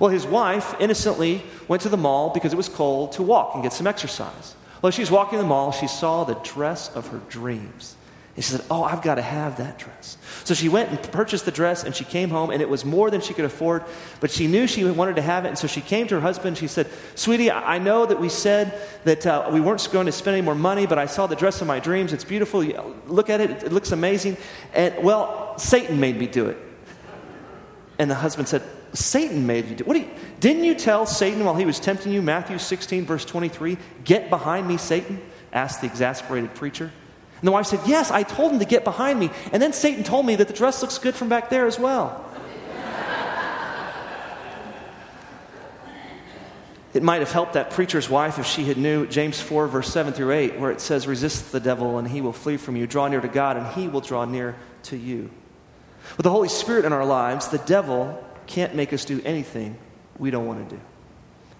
Well, 0.00 0.10
his 0.10 0.26
wife 0.26 0.74
innocently 0.80 1.44
went 1.68 1.82
to 1.82 1.88
the 1.88 1.96
mall 1.96 2.30
because 2.30 2.52
it 2.52 2.56
was 2.56 2.68
cold 2.68 3.12
to 3.12 3.22
walk 3.22 3.54
and 3.54 3.62
get 3.62 3.72
some 3.72 3.86
exercise. 3.86 4.56
Well, 4.82 4.90
she 4.90 5.02
was 5.02 5.12
walking 5.12 5.38
the 5.38 5.44
mall, 5.44 5.70
she 5.70 5.86
saw 5.86 6.24
the 6.24 6.34
dress 6.34 6.90
of 6.96 7.06
her 7.08 7.20
dreams. 7.28 7.94
And 8.40 8.44
she 8.46 8.52
said, 8.52 8.64
Oh, 8.70 8.82
I've 8.82 9.02
got 9.02 9.16
to 9.16 9.22
have 9.22 9.58
that 9.58 9.78
dress. 9.78 10.16
So 10.44 10.54
she 10.54 10.70
went 10.70 10.88
and 10.88 11.12
purchased 11.12 11.44
the 11.44 11.50
dress 11.50 11.84
and 11.84 11.94
she 11.94 12.04
came 12.04 12.30
home, 12.30 12.48
and 12.48 12.62
it 12.62 12.70
was 12.70 12.86
more 12.86 13.10
than 13.10 13.20
she 13.20 13.34
could 13.34 13.44
afford, 13.44 13.84
but 14.18 14.30
she 14.30 14.46
knew 14.46 14.66
she 14.66 14.82
wanted 14.86 15.16
to 15.16 15.20
have 15.20 15.44
it. 15.44 15.48
And 15.48 15.58
so 15.58 15.66
she 15.66 15.82
came 15.82 16.06
to 16.06 16.14
her 16.14 16.22
husband. 16.22 16.56
She 16.56 16.66
said, 16.66 16.86
Sweetie, 17.16 17.50
I 17.50 17.76
know 17.76 18.06
that 18.06 18.18
we 18.18 18.30
said 18.30 18.80
that 19.04 19.26
uh, 19.26 19.50
we 19.52 19.60
weren't 19.60 19.86
going 19.92 20.06
to 20.06 20.12
spend 20.12 20.38
any 20.38 20.42
more 20.42 20.54
money, 20.54 20.86
but 20.86 20.96
I 20.96 21.04
saw 21.04 21.26
the 21.26 21.36
dress 21.36 21.60
of 21.60 21.66
my 21.66 21.80
dreams. 21.80 22.14
It's 22.14 22.24
beautiful. 22.24 22.62
Look 23.06 23.28
at 23.28 23.42
it, 23.42 23.62
it 23.62 23.72
looks 23.72 23.92
amazing. 23.92 24.38
And 24.72 25.04
well, 25.04 25.58
Satan 25.58 26.00
made 26.00 26.16
me 26.16 26.26
do 26.26 26.46
it. 26.46 26.56
And 27.98 28.10
the 28.10 28.14
husband 28.14 28.48
said, 28.48 28.62
Satan 28.94 29.46
made 29.46 29.68
you 29.68 29.76
do 29.76 29.84
it. 29.84 29.86
What 29.86 29.98
you, 29.98 30.08
didn't 30.40 30.64
you 30.64 30.74
tell 30.74 31.04
Satan 31.04 31.44
while 31.44 31.56
he 31.56 31.66
was 31.66 31.78
tempting 31.78 32.10
you, 32.10 32.22
Matthew 32.22 32.56
16, 32.56 33.04
verse 33.04 33.26
23, 33.26 33.76
get 34.02 34.30
behind 34.30 34.66
me, 34.66 34.78
Satan? 34.78 35.20
asked 35.52 35.82
the 35.82 35.88
exasperated 35.88 36.54
preacher. 36.54 36.90
And 37.40 37.48
the 37.48 37.52
wife 37.52 37.66
said, 37.66 37.80
Yes, 37.86 38.10
I 38.10 38.22
told 38.22 38.52
him 38.52 38.58
to 38.58 38.66
get 38.66 38.84
behind 38.84 39.18
me. 39.18 39.30
And 39.52 39.62
then 39.62 39.72
Satan 39.72 40.04
told 40.04 40.26
me 40.26 40.36
that 40.36 40.48
the 40.48 40.54
dress 40.54 40.82
looks 40.82 40.98
good 40.98 41.14
from 41.14 41.30
back 41.30 41.48
there 41.48 41.66
as 41.66 41.78
well. 41.78 42.26
it 46.94 47.02
might 47.02 47.20
have 47.20 47.32
helped 47.32 47.54
that 47.54 47.70
preacher's 47.70 48.10
wife 48.10 48.38
if 48.38 48.44
she 48.44 48.64
had 48.64 48.76
knew 48.76 49.06
James 49.06 49.40
4, 49.40 49.68
verse 49.68 49.90
7 49.90 50.12
through 50.12 50.32
8, 50.32 50.58
where 50.58 50.70
it 50.70 50.82
says, 50.82 51.06
Resist 51.06 51.50
the 51.50 51.60
devil 51.60 51.98
and 51.98 52.06
he 52.06 52.20
will 52.20 52.34
flee 52.34 52.58
from 52.58 52.76
you. 52.76 52.86
Draw 52.86 53.08
near 53.08 53.22
to 53.22 53.28
God 53.28 53.56
and 53.56 53.66
he 53.68 53.88
will 53.88 54.02
draw 54.02 54.26
near 54.26 54.54
to 54.84 54.96
you. 54.96 55.30
With 56.18 56.24
the 56.24 56.30
Holy 56.30 56.48
Spirit 56.48 56.84
in 56.84 56.92
our 56.92 57.06
lives, 57.06 57.48
the 57.48 57.58
devil 57.58 58.22
can't 58.46 58.74
make 58.74 58.92
us 58.92 59.06
do 59.06 59.22
anything 59.24 59.78
we 60.18 60.30
don't 60.30 60.46
want 60.46 60.68
to 60.68 60.76
do. 60.76 60.82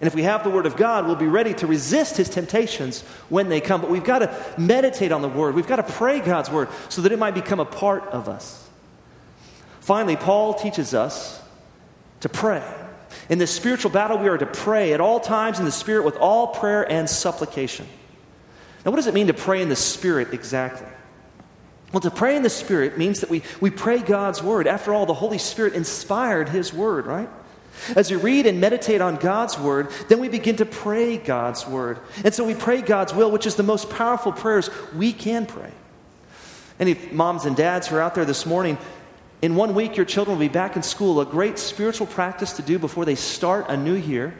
And 0.00 0.06
if 0.06 0.14
we 0.14 0.22
have 0.22 0.44
the 0.44 0.50
Word 0.50 0.64
of 0.64 0.76
God, 0.76 1.06
we'll 1.06 1.14
be 1.14 1.26
ready 1.26 1.52
to 1.54 1.66
resist 1.66 2.16
His 2.16 2.30
temptations 2.30 3.02
when 3.28 3.50
they 3.50 3.60
come. 3.60 3.82
But 3.82 3.90
we've 3.90 4.02
got 4.02 4.20
to 4.20 4.54
meditate 4.56 5.12
on 5.12 5.20
the 5.20 5.28
Word. 5.28 5.54
We've 5.54 5.66
got 5.66 5.76
to 5.76 5.82
pray 5.82 6.20
God's 6.20 6.50
Word 6.50 6.68
so 6.88 7.02
that 7.02 7.12
it 7.12 7.18
might 7.18 7.34
become 7.34 7.60
a 7.60 7.66
part 7.66 8.04
of 8.04 8.28
us. 8.28 8.66
Finally, 9.80 10.16
Paul 10.16 10.54
teaches 10.54 10.94
us 10.94 11.40
to 12.20 12.28
pray. 12.30 12.62
In 13.28 13.38
this 13.38 13.50
spiritual 13.50 13.90
battle, 13.90 14.18
we 14.18 14.28
are 14.28 14.38
to 14.38 14.46
pray 14.46 14.92
at 14.94 15.00
all 15.00 15.20
times 15.20 15.58
in 15.58 15.66
the 15.66 15.72
Spirit 15.72 16.04
with 16.04 16.16
all 16.16 16.48
prayer 16.48 16.90
and 16.90 17.08
supplication. 17.08 17.86
Now, 18.84 18.92
what 18.92 18.96
does 18.96 19.06
it 19.06 19.14
mean 19.14 19.26
to 19.26 19.34
pray 19.34 19.60
in 19.60 19.68
the 19.68 19.76
Spirit 19.76 20.32
exactly? 20.32 20.86
Well, 21.92 22.00
to 22.00 22.10
pray 22.10 22.36
in 22.36 22.42
the 22.42 22.50
Spirit 22.50 22.96
means 22.96 23.20
that 23.20 23.28
we, 23.28 23.42
we 23.60 23.70
pray 23.70 23.98
God's 23.98 24.42
Word. 24.42 24.66
After 24.66 24.94
all, 24.94 25.04
the 25.04 25.14
Holy 25.14 25.38
Spirit 25.38 25.74
inspired 25.74 26.48
His 26.48 26.72
Word, 26.72 27.04
right? 27.04 27.28
As 27.96 28.10
we 28.10 28.16
read 28.16 28.46
and 28.46 28.60
meditate 28.60 29.00
on 29.00 29.16
God's 29.16 29.58
word, 29.58 29.90
then 30.08 30.20
we 30.20 30.28
begin 30.28 30.56
to 30.56 30.66
pray 30.66 31.16
God's 31.16 31.66
word. 31.66 31.98
And 32.24 32.34
so 32.34 32.44
we 32.44 32.54
pray 32.54 32.82
God's 32.82 33.14
will, 33.14 33.30
which 33.30 33.46
is 33.46 33.56
the 33.56 33.62
most 33.62 33.90
powerful 33.90 34.32
prayers 34.32 34.70
we 34.94 35.12
can 35.12 35.46
pray. 35.46 35.70
Any 36.78 36.94
moms 37.12 37.44
and 37.44 37.56
dads 37.56 37.88
who 37.88 37.96
are 37.96 38.00
out 38.00 38.14
there 38.14 38.24
this 38.24 38.46
morning, 38.46 38.78
in 39.42 39.54
one 39.54 39.74
week 39.74 39.96
your 39.96 40.06
children 40.06 40.38
will 40.38 40.46
be 40.46 40.52
back 40.52 40.76
in 40.76 40.82
school. 40.82 41.20
A 41.20 41.26
great 41.26 41.58
spiritual 41.58 42.06
practice 42.06 42.54
to 42.54 42.62
do 42.62 42.78
before 42.78 43.04
they 43.04 43.14
start 43.14 43.66
a 43.68 43.76
new 43.76 43.94
year 43.94 44.34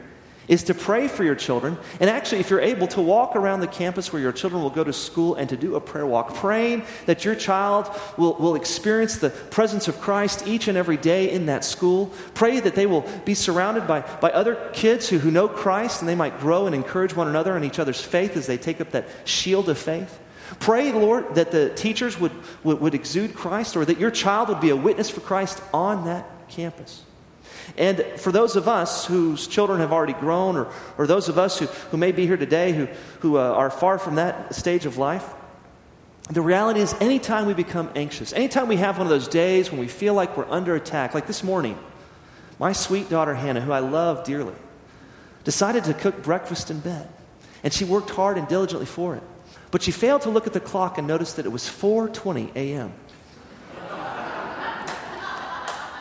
is 0.51 0.65
to 0.65 0.75
pray 0.75 1.07
for 1.07 1.23
your 1.23 1.37
children. 1.37 1.79
And 2.01 2.11
actually, 2.11 2.41
if 2.41 2.51
you're 2.51 2.61
able 2.61 2.89
to 2.89 3.01
walk 3.01 3.37
around 3.37 3.61
the 3.61 3.69
campus 3.69 4.13
where 4.13 4.21
your 4.21 4.33
children 4.33 4.61
will 4.61 4.69
go 4.69 4.83
to 4.83 4.93
school 4.93 5.37
and 5.37 5.49
to 5.49 5.57
do 5.57 5.77
a 5.77 5.81
prayer 5.81 6.05
walk, 6.05 6.35
praying 6.35 6.83
that 7.07 7.25
your 7.25 7.37
child 7.37 7.89
will, 8.17 8.35
will 8.35 8.57
experience 8.57 9.19
the 9.19 9.31
presence 9.31 9.87
of 9.87 10.01
Christ 10.01 10.49
each 10.49 10.67
and 10.67 10.77
every 10.77 10.97
day 10.97 11.31
in 11.31 11.47
that 11.47 11.65
school. 11.65 12.13
Pray 12.35 12.59
that 12.59 12.75
they 12.75 12.85
will 12.85 13.09
be 13.25 13.33
surrounded 13.33 13.87
by, 13.87 14.01
by 14.01 14.33
other 14.33 14.57
kids 14.73 15.09
who, 15.09 15.19
who 15.19 15.31
know 15.31 15.47
Christ 15.47 16.01
and 16.01 16.09
they 16.09 16.17
might 16.17 16.41
grow 16.41 16.67
and 16.67 16.75
encourage 16.75 17.15
one 17.15 17.29
another 17.29 17.57
in 17.57 17.63
each 17.63 17.79
other's 17.79 18.01
faith 18.01 18.37
as 18.37 18.49
they 18.49 18.59
take 18.59 18.81
up 18.81 18.91
that 18.91 19.07
shield 19.25 19.69
of 19.69 19.79
faith. 19.79 20.19
Pray, 20.59 20.91
Lord, 20.91 21.37
that 21.37 21.53
the 21.53 21.71
teachers 21.77 22.19
would, 22.19 22.33
would, 22.65 22.81
would 22.81 22.95
exude 22.97 23.37
Christ 23.37 23.77
or 23.77 23.85
that 23.85 24.01
your 24.01 24.11
child 24.11 24.49
would 24.49 24.61
be 24.61 24.71
a 24.71 24.77
witness 24.77 25.09
for 25.09 25.21
Christ 25.21 25.63
on 25.73 26.07
that 26.07 26.49
campus. 26.49 27.05
And 27.77 28.05
for 28.17 28.33
those 28.33 28.57
of 28.57 28.69
us 28.69 29.07
whose 29.07 29.47
children 29.47 29.81
have 29.81 29.93
already 29.93 30.13
grown, 30.13 30.57
or, 30.57 30.73
or 30.99 31.07
those 31.07 31.29
of 31.29 31.39
us 31.39 31.59
who, 31.59 31.67
who 31.67 31.97
may 31.97 32.13
be 32.13 32.27
here 32.27 32.37
today 32.37 32.73
who, 32.73 32.89
who 33.21 33.39
uh, 33.39 33.41
are 33.41 33.71
far 33.71 33.99
from 33.99 34.17
that 34.17 34.55
stage 34.55 34.87
of 34.87 34.99
life, 34.99 35.35
The 36.31 36.43
reality 36.43 36.79
is, 36.79 36.95
anytime 37.01 37.47
we 37.47 37.55
become 37.55 37.91
anxious, 37.97 38.33
anytime 38.33 38.69
we 38.69 38.77
have 38.77 38.99
one 38.99 39.07
of 39.07 39.11
those 39.11 39.27
days 39.27 39.73
when 39.73 39.81
we 39.81 39.89
feel 39.89 40.15
like 40.15 40.37
we're 40.37 40.49
under 40.49 40.77
attack, 40.77 41.13
like 41.13 41.27
this 41.27 41.43
morning, 41.43 41.77
my 42.61 42.73
sweet 42.73 43.11
daughter 43.11 43.35
Hannah, 43.35 43.61
who 43.61 43.73
I 43.73 43.81
love 43.81 44.23
dearly, 44.23 44.55
decided 45.43 45.83
to 45.85 45.95
cook 45.95 46.23
breakfast 46.23 46.71
in 46.71 46.79
bed. 46.79 47.09
And 47.65 47.73
she 47.73 47.85
worked 47.85 48.11
hard 48.11 48.39
and 48.39 48.47
diligently 48.47 48.87
for 48.87 49.17
it. 49.17 49.25
But 49.73 49.83
she 49.83 49.91
failed 49.91 50.23
to 50.23 50.31
look 50.31 50.47
at 50.47 50.53
the 50.53 50.61
clock 50.61 50.99
and 50.99 51.07
notice 51.09 51.33
that 51.33 51.47
it 51.47 51.53
was 51.53 51.65
4:20 51.65 52.55
a.m. 52.55 52.93
and 53.81 53.91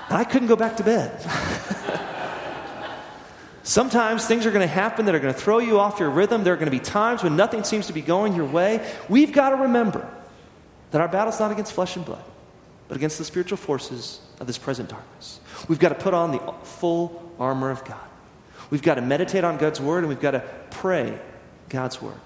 I 0.09 0.23
couldn't 0.23 0.47
go 0.47 0.55
back 0.55 0.77
to 0.77 0.83
bed. 0.83 1.19
Sometimes 3.63 4.25
things 4.25 4.47
are 4.47 4.51
going 4.51 4.67
to 4.67 4.73
happen 4.73 5.05
that 5.05 5.13
are 5.13 5.19
going 5.19 5.33
to 5.33 5.39
throw 5.39 5.59
you 5.59 5.79
off 5.79 5.99
your 5.99 6.09
rhythm. 6.09 6.43
There 6.43 6.53
are 6.53 6.57
going 6.57 6.71
to 6.71 6.71
be 6.71 6.79
times 6.79 7.21
when 7.21 7.35
nothing 7.35 7.63
seems 7.63 7.85
to 7.87 7.93
be 7.93 8.01
going 8.01 8.35
your 8.35 8.45
way. 8.45 8.83
We've 9.07 9.31
got 9.31 9.51
to 9.51 9.57
remember 9.57 10.09
that 10.89 11.01
our 11.01 11.07
battle's 11.07 11.39
not 11.39 11.51
against 11.51 11.73
flesh 11.73 11.95
and 11.95 12.03
blood, 12.03 12.23
but 12.87 12.97
against 12.97 13.19
the 13.19 13.25
spiritual 13.25 13.57
forces 13.57 14.21
of 14.39 14.47
this 14.47 14.57
present 14.57 14.89
darkness. 14.89 15.39
We've 15.67 15.77
got 15.77 15.89
to 15.89 15.95
put 15.95 16.15
on 16.15 16.31
the 16.31 16.39
full 16.63 17.31
armor 17.37 17.69
of 17.69 17.85
God. 17.85 17.99
We've 18.71 18.81
got 18.81 18.95
to 18.95 19.01
meditate 19.01 19.43
on 19.43 19.57
God's 19.57 19.79
word 19.79 19.99
and 19.99 20.09
we've 20.09 20.19
got 20.19 20.31
to 20.31 20.43
pray 20.71 21.19
God's 21.69 22.01
word. 22.01 22.19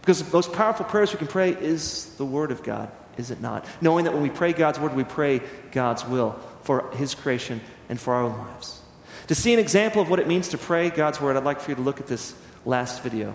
Because 0.00 0.22
the 0.22 0.32
most 0.32 0.52
powerful 0.52 0.84
prayers 0.84 1.12
we 1.12 1.18
can 1.18 1.28
pray 1.28 1.50
is 1.50 2.06
the 2.16 2.24
word 2.24 2.50
of 2.50 2.64
God, 2.64 2.90
is 3.16 3.30
it 3.30 3.40
not? 3.40 3.66
Knowing 3.80 4.04
that 4.06 4.14
when 4.14 4.22
we 4.22 4.30
pray 4.30 4.52
God's 4.52 4.80
word, 4.80 4.96
we 4.96 5.04
pray 5.04 5.42
God's 5.70 6.04
will 6.04 6.40
for 6.68 6.90
his 6.96 7.14
creation 7.14 7.62
and 7.88 7.98
for 7.98 8.12
our 8.12 8.24
own 8.24 8.36
lives. 8.36 8.82
To 9.28 9.34
see 9.34 9.54
an 9.54 9.58
example 9.58 10.02
of 10.02 10.10
what 10.10 10.18
it 10.18 10.28
means 10.28 10.48
to 10.48 10.58
pray 10.58 10.90
God's 10.90 11.18
word, 11.18 11.34
I'd 11.34 11.42
like 11.42 11.60
for 11.60 11.70
you 11.70 11.76
to 11.76 11.80
look 11.80 11.98
at 11.98 12.06
this 12.06 12.34
last 12.66 13.02
video. 13.02 13.34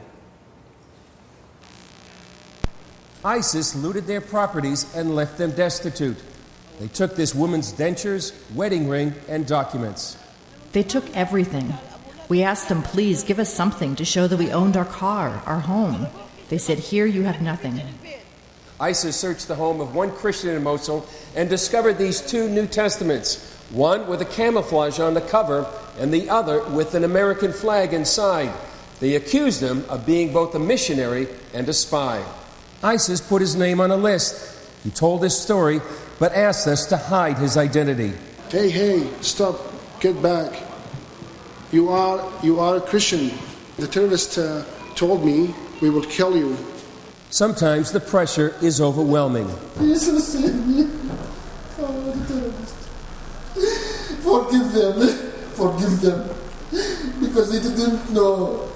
ISIS 3.26 3.74
looted 3.74 4.06
their 4.06 4.22
properties 4.22 4.86
and 4.96 5.16
left 5.16 5.40
them 5.40 5.50
destitute. 5.50 6.18
They 6.80 6.88
took 6.90 7.16
this 7.16 7.34
woman's 7.34 7.74
dentures, 7.74 8.34
wedding 8.54 8.88
ring, 8.88 9.16
and 9.28 9.48
documents. 9.48 10.16
They 10.74 10.84
took 10.84 11.10
everything. 11.18 11.74
We 12.30 12.44
asked 12.44 12.70
them, 12.70 12.84
please 12.84 13.24
give 13.24 13.40
us 13.40 13.52
something 13.52 13.96
to 13.96 14.06
show 14.06 14.28
that 14.28 14.38
we 14.38 14.52
owned 14.52 14.78
our 14.78 14.86
car, 14.86 15.42
our 15.48 15.62
home. 15.62 16.06
They 16.50 16.60
said, 16.60 16.78
here 16.78 17.08
you 17.08 17.24
have 17.24 17.42
nothing. 17.42 17.82
ISIS 18.84 19.16
searched 19.16 19.48
the 19.48 19.56
home 19.56 19.80
of 19.80 19.96
one 19.96 20.12
Christian 20.12 20.50
in 20.50 20.62
Mosul 20.62 21.08
and 21.38 21.50
discovered 21.50 21.98
these 21.98 22.20
two 22.20 22.50
New 22.50 22.68
Testaments 22.68 23.50
one 23.72 24.08
with 24.08 24.22
a 24.22 24.26
camouflage 24.26 25.00
on 25.00 25.14
the 25.14 25.22
cover 25.22 25.66
and 25.98 26.14
the 26.14 26.30
other 26.30 26.62
with 26.70 26.94
an 26.94 27.06
American 27.06 27.54
flag 27.54 27.94
inside. 27.94 28.52
They 29.00 29.16
accused 29.16 29.64
him 29.64 29.86
of 29.88 30.06
being 30.06 30.34
both 30.34 30.54
a 30.54 30.60
missionary 30.60 31.30
and 31.54 31.68
a 31.70 31.74
spy. 31.74 32.26
ISIS 32.84 33.22
put 33.22 33.40
his 33.42 33.56
name 33.56 33.80
on 33.80 33.90
a 33.90 33.96
list. 33.96 34.54
He 34.84 34.90
told 34.90 35.24
his 35.24 35.40
story, 35.40 35.80
but 36.20 36.34
asked 36.34 36.68
us 36.68 36.86
to 36.88 36.98
hide 36.98 37.38
his 37.38 37.56
identity. 37.56 38.12
Hey, 38.50 38.70
hey, 38.70 39.10
stop, 39.22 39.62
get 40.02 40.22
back. 40.22 40.62
You 41.72 41.88
are, 41.88 42.30
you 42.44 42.60
are 42.60 42.76
a 42.76 42.82
Christian. 42.82 43.32
The 43.78 43.88
terrorist 43.88 44.38
uh, 44.38 44.66
told 44.96 45.26
me 45.26 45.56
we 45.82 45.90
will 45.90 46.04
kill 46.04 46.36
you. 46.36 46.58
Sometimes 47.34 47.92
the 47.92 48.00
pressure 48.00 48.54
is 48.62 48.80
overwhelming. 48.80 49.50
Jesus, 49.80 50.34
save 50.34 50.54
me. 50.68 50.88
Oh, 51.80 52.12
the 52.12 52.28
terrorist. 52.32 52.76
Forgive 54.22 54.72
them. 54.72 55.02
Forgive 55.56 56.02
them. 56.02 56.30
Because 57.20 57.52
they 57.52 57.60
didn't 57.60 58.14
know. 58.14 58.72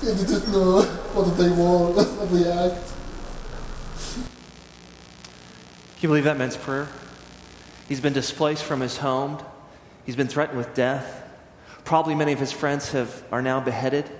They 0.00 0.14
didn't 0.14 0.50
know 0.50 0.80
what 1.12 1.36
they 1.36 1.50
want, 1.50 1.96
what 1.96 2.32
they 2.32 2.50
act. 2.50 2.92
Can 5.96 6.00
you 6.00 6.08
believe 6.08 6.24
that 6.24 6.38
man's 6.38 6.56
prayer? 6.56 6.88
He's 7.88 8.00
been 8.00 8.14
displaced 8.14 8.64
from 8.64 8.80
his 8.80 8.96
home. 8.96 9.38
He's 10.06 10.16
been 10.16 10.28
threatened 10.28 10.56
with 10.56 10.72
death. 10.72 11.28
Probably 11.84 12.14
many 12.14 12.32
of 12.32 12.40
his 12.40 12.52
friends 12.52 12.92
have, 12.92 13.22
are 13.30 13.42
now 13.42 13.60
beheaded. 13.60 14.10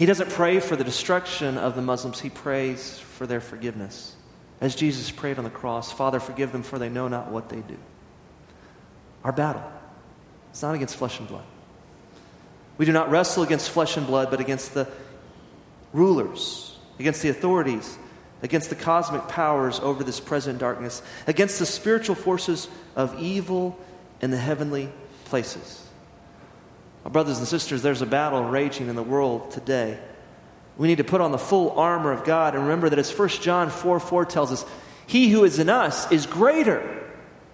He 0.00 0.06
doesn't 0.06 0.30
pray 0.30 0.60
for 0.60 0.76
the 0.76 0.82
destruction 0.82 1.58
of 1.58 1.76
the 1.76 1.82
Muslims, 1.82 2.20
he 2.20 2.30
prays 2.30 2.98
for 2.98 3.26
their 3.26 3.42
forgiveness. 3.42 4.16
As 4.58 4.74
Jesus 4.74 5.10
prayed 5.10 5.36
on 5.36 5.44
the 5.44 5.50
cross, 5.50 5.92
Father, 5.92 6.18
forgive 6.18 6.52
them, 6.52 6.62
for 6.62 6.78
they 6.78 6.88
know 6.88 7.06
not 7.06 7.30
what 7.30 7.50
they 7.50 7.60
do. 7.60 7.76
Our 9.24 9.32
battle, 9.32 9.62
is 10.54 10.62
not 10.62 10.74
against 10.74 10.96
flesh 10.96 11.18
and 11.18 11.28
blood. 11.28 11.44
We 12.78 12.86
do 12.86 12.92
not 12.92 13.10
wrestle 13.10 13.42
against 13.42 13.68
flesh 13.68 13.98
and 13.98 14.06
blood, 14.06 14.30
but 14.30 14.40
against 14.40 14.72
the 14.72 14.88
rulers, 15.92 16.78
against 16.98 17.20
the 17.20 17.28
authorities, 17.28 17.98
against 18.40 18.70
the 18.70 18.76
cosmic 18.76 19.28
powers 19.28 19.80
over 19.80 20.02
this 20.02 20.18
present 20.18 20.58
darkness, 20.58 21.02
against 21.26 21.58
the 21.58 21.66
spiritual 21.66 22.14
forces 22.14 22.68
of 22.96 23.20
evil 23.20 23.78
in 24.22 24.30
the 24.30 24.38
heavenly 24.38 24.90
places. 25.26 25.89
Brothers 27.08 27.38
and 27.38 27.48
sisters, 27.48 27.82
there's 27.82 28.02
a 28.02 28.06
battle 28.06 28.44
raging 28.44 28.88
in 28.88 28.96
the 28.96 29.02
world 29.02 29.50
today. 29.52 29.98
We 30.76 30.88
need 30.88 30.98
to 30.98 31.04
put 31.04 31.20
on 31.20 31.32
the 31.32 31.38
full 31.38 31.78
armor 31.78 32.12
of 32.12 32.24
God 32.24 32.54
and 32.54 32.64
remember 32.64 32.90
that 32.90 32.98
as 32.98 33.16
1 33.16 33.28
John 33.28 33.70
4 33.70 34.00
4 34.00 34.24
tells 34.26 34.52
us, 34.52 34.64
He 35.06 35.28
who 35.30 35.44
is 35.44 35.58
in 35.58 35.68
us 35.68 36.10
is 36.12 36.26
greater 36.26 37.00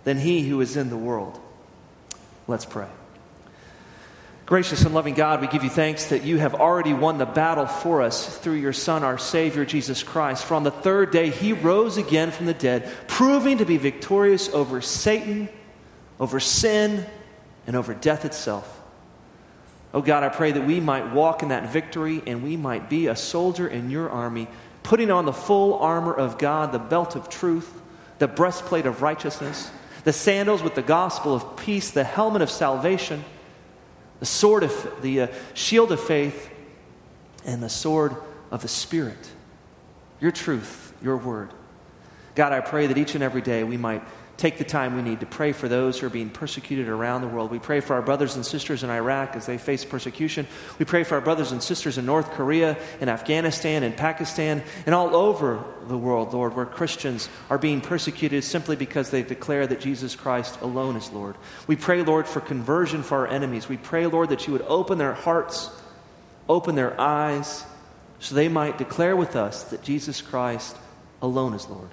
than 0.07 0.19
he 0.19 0.49
who 0.49 0.61
is 0.61 0.77
in 0.77 0.89
the 0.89 0.97
world. 0.97 1.39
Let's 2.47 2.65
pray. 2.65 2.87
Gracious 4.47 4.85
and 4.85 4.95
loving 4.95 5.15
God, 5.15 5.41
we 5.41 5.49
give 5.49 5.65
you 5.65 5.69
thanks 5.69 6.07
that 6.07 6.23
you 6.23 6.39
have 6.39 6.55
already 6.55 6.95
won 6.95 7.19
the 7.19 7.27
battle 7.27 7.67
for 7.67 8.03
us 8.03 8.39
through 8.39 8.55
your 8.55 8.73
Son, 8.73 9.03
our 9.03 9.19
Savior, 9.19 9.65
Jesus 9.65 10.05
Christ. 10.05 10.45
For 10.45 10.55
on 10.55 10.63
the 10.63 10.71
third 10.71 11.11
day, 11.11 11.31
he 11.31 11.53
rose 11.53 11.97
again 11.97 12.31
from 12.31 12.47
the 12.47 12.55
dead, 12.55 12.89
proving 13.09 13.59
to 13.59 13.65
be 13.65 13.77
victorious 13.79 14.49
over 14.51 14.81
Satan, 14.81 15.49
over 16.21 16.39
sin, 16.39 17.05
and 17.67 17.75
over 17.75 17.93
death 17.93 18.25
itself. 18.25 18.76
Oh 19.97 20.03
God, 20.03 20.23
I 20.23 20.29
pray 20.29 20.53
that 20.53 20.67
we 20.67 20.79
might 20.79 21.15
walk 21.15 21.43
in 21.43 21.49
that 21.49 21.71
victory 21.71 22.23
and 22.27 22.45
we 22.45 22.55
might 22.55 22.91
be 22.91 23.07
a 23.07 23.17
soldier 23.17 23.67
in 23.67 23.91
your 23.91 24.11
army, 24.11 24.47
putting 24.83 25.11
on 25.11 25.25
the 25.25 25.33
full 25.33 25.79
armor 25.79 26.13
of 26.13 26.37
God, 26.37 26.71
the 26.71 26.79
belt 26.79 27.17
of 27.17 27.31
truth, 27.31 27.81
the 28.19 28.29
breastplate 28.29 28.85
of 28.85 29.01
righteousness, 29.01 29.71
the 30.05 30.13
sandals 30.13 30.63
with 30.63 30.75
the 30.75 30.83
gospel 30.83 31.35
of 31.35 31.57
peace, 31.57 31.91
the 31.91 32.05
helmet 32.05 32.43
of 32.43 32.51
salvation 32.51 33.25
the 34.21 34.27
sword 34.27 34.63
of 34.63 35.03
the 35.03 35.23
uh, 35.23 35.27
shield 35.55 35.93
of 35.93 36.01
faith 36.01 36.51
and 37.45 37.63
the 37.63 37.69
sword 37.69 38.15
of 38.51 38.63
the 38.63 38.69
spirit. 38.69 39.31
Your 40.21 40.31
truth 40.31 40.93
your 41.03 41.17
word. 41.17 41.51
God 42.35 42.53
i 42.53 42.61
pray 42.61 42.87
that 42.87 42.99
each 42.99 43.15
and 43.15 43.25
every 43.25 43.43
day 43.43 43.65
we 43.65 43.77
might 43.79 44.03
take 44.37 44.59
the 44.59 44.65
time 44.65 44.97
we 44.97 45.03
need 45.03 45.21
to 45.21 45.27
pray 45.27 45.53
for 45.53 45.67
those 45.67 45.99
who 45.99 46.07
are 46.07 46.11
being 46.11 46.29
persecuted 46.29 46.89
around 46.89 47.23
the 47.23 47.29
world. 47.29 47.51
We 47.51 47.59
pray 47.59 47.81
for 47.81 47.95
our 47.95 48.03
brothers 48.03 48.37
and 48.37 48.45
sisters 48.45 48.83
in 48.83 48.91
iraq 48.91 49.35
as 49.35 49.47
they 49.47 49.57
face 49.57 49.85
persecution. 49.85 50.47
We 50.79 50.85
pray 50.85 51.05
for 51.05 51.15
our 51.15 51.21
brothers 51.21 51.53
and 51.53 51.63
sisters 51.63 51.97
in 51.97 52.05
north 52.07 52.31
korea 52.33 52.77
and 53.01 53.09
afghanistan 53.09 53.83
and 53.83 53.97
pakistan 53.97 54.63
and 54.85 54.95
all 54.95 55.17
over 55.17 55.65
the 55.89 55.97
world 55.97 56.35
lord 56.35 56.55
where 56.55 56.67
christians 56.67 57.29
are 57.49 57.59
being 57.59 57.81
persecuted 57.81 58.45
simply 58.45 58.77
because 58.77 59.11
they 59.11 59.23
declare 59.23 59.67
that 59.67 59.81
jesus 59.81 60.15
christ 60.15 60.61
alone 60.61 60.97
is 60.97 61.11
lord. 61.13 61.37
We 61.67 61.77
pray 61.77 62.03
lord 62.03 62.27
for 62.27 62.41
conversion 62.41 63.03
for 63.03 63.19
our 63.19 63.29
enemies. 63.29 63.69
We 63.69 63.79
pray 63.79 64.07
lord 64.07 64.29
that 64.31 64.47
you 64.47 64.53
would 64.53 64.63
open 64.63 64.99
their 64.99 65.15
hearts 65.15 65.71
open 66.49 66.75
their 66.75 66.99
eyes 67.01 67.65
so 68.19 68.35
they 68.35 68.49
might 68.49 68.79
declare 68.79 69.17
with 69.17 69.35
us 69.35 69.65
that 69.65 69.83
jesus 69.83 70.23
christ 70.23 70.77
alone 71.21 71.55
is 71.55 71.69
lord 71.69 71.89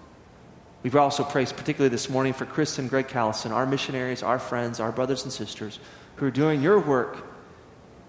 We've 0.83 0.95
also 0.97 1.23
prayed 1.23 1.47
particularly 1.47 1.89
this 1.89 2.09
morning 2.09 2.33
for 2.33 2.45
Chris 2.45 2.77
and 2.77 2.89
Greg 2.89 3.07
Callison, 3.07 3.51
our 3.51 3.65
missionaries, 3.65 4.21
our 4.21 4.37
friends, 4.37 4.81
our 4.81 4.91
brothers 4.91 5.23
and 5.23 5.31
sisters 5.31 5.79
who 6.17 6.25
are 6.25 6.31
doing 6.31 6.61
your 6.61 6.77
work 6.77 7.25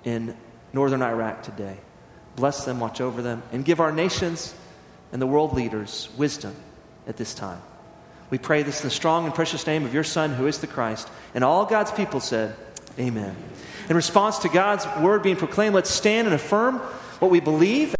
in 0.02 0.36
northern 0.72 1.00
Iraq 1.00 1.44
today. 1.44 1.78
Bless 2.34 2.64
them, 2.64 2.80
watch 2.80 3.00
over 3.00 3.22
them, 3.22 3.44
and 3.52 3.64
give 3.64 3.80
our 3.80 3.92
nations 3.92 4.54
and 5.12 5.22
the 5.22 5.26
world 5.26 5.54
leaders 5.54 6.08
wisdom 6.16 6.54
at 7.06 7.16
this 7.16 7.32
time. 7.32 7.62
We 8.30 8.38
pray 8.38 8.64
this 8.64 8.80
in 8.82 8.88
the 8.88 8.94
strong 8.94 9.26
and 9.26 9.34
precious 9.34 9.66
name 9.66 9.84
of 9.84 9.94
your 9.94 10.02
Son, 10.02 10.32
who 10.34 10.48
is 10.48 10.58
the 10.58 10.66
Christ. 10.66 11.08
And 11.34 11.44
all 11.44 11.66
God's 11.66 11.92
people 11.92 12.18
said, 12.18 12.56
Amen. 12.98 13.36
In 13.88 13.96
response 13.96 14.38
to 14.38 14.48
God's 14.48 14.86
word 15.00 15.22
being 15.22 15.36
proclaimed, 15.36 15.74
let's 15.74 15.90
stand 15.90 16.26
and 16.26 16.34
affirm 16.34 16.78
what 17.18 17.30
we 17.30 17.40
believe. 17.40 17.92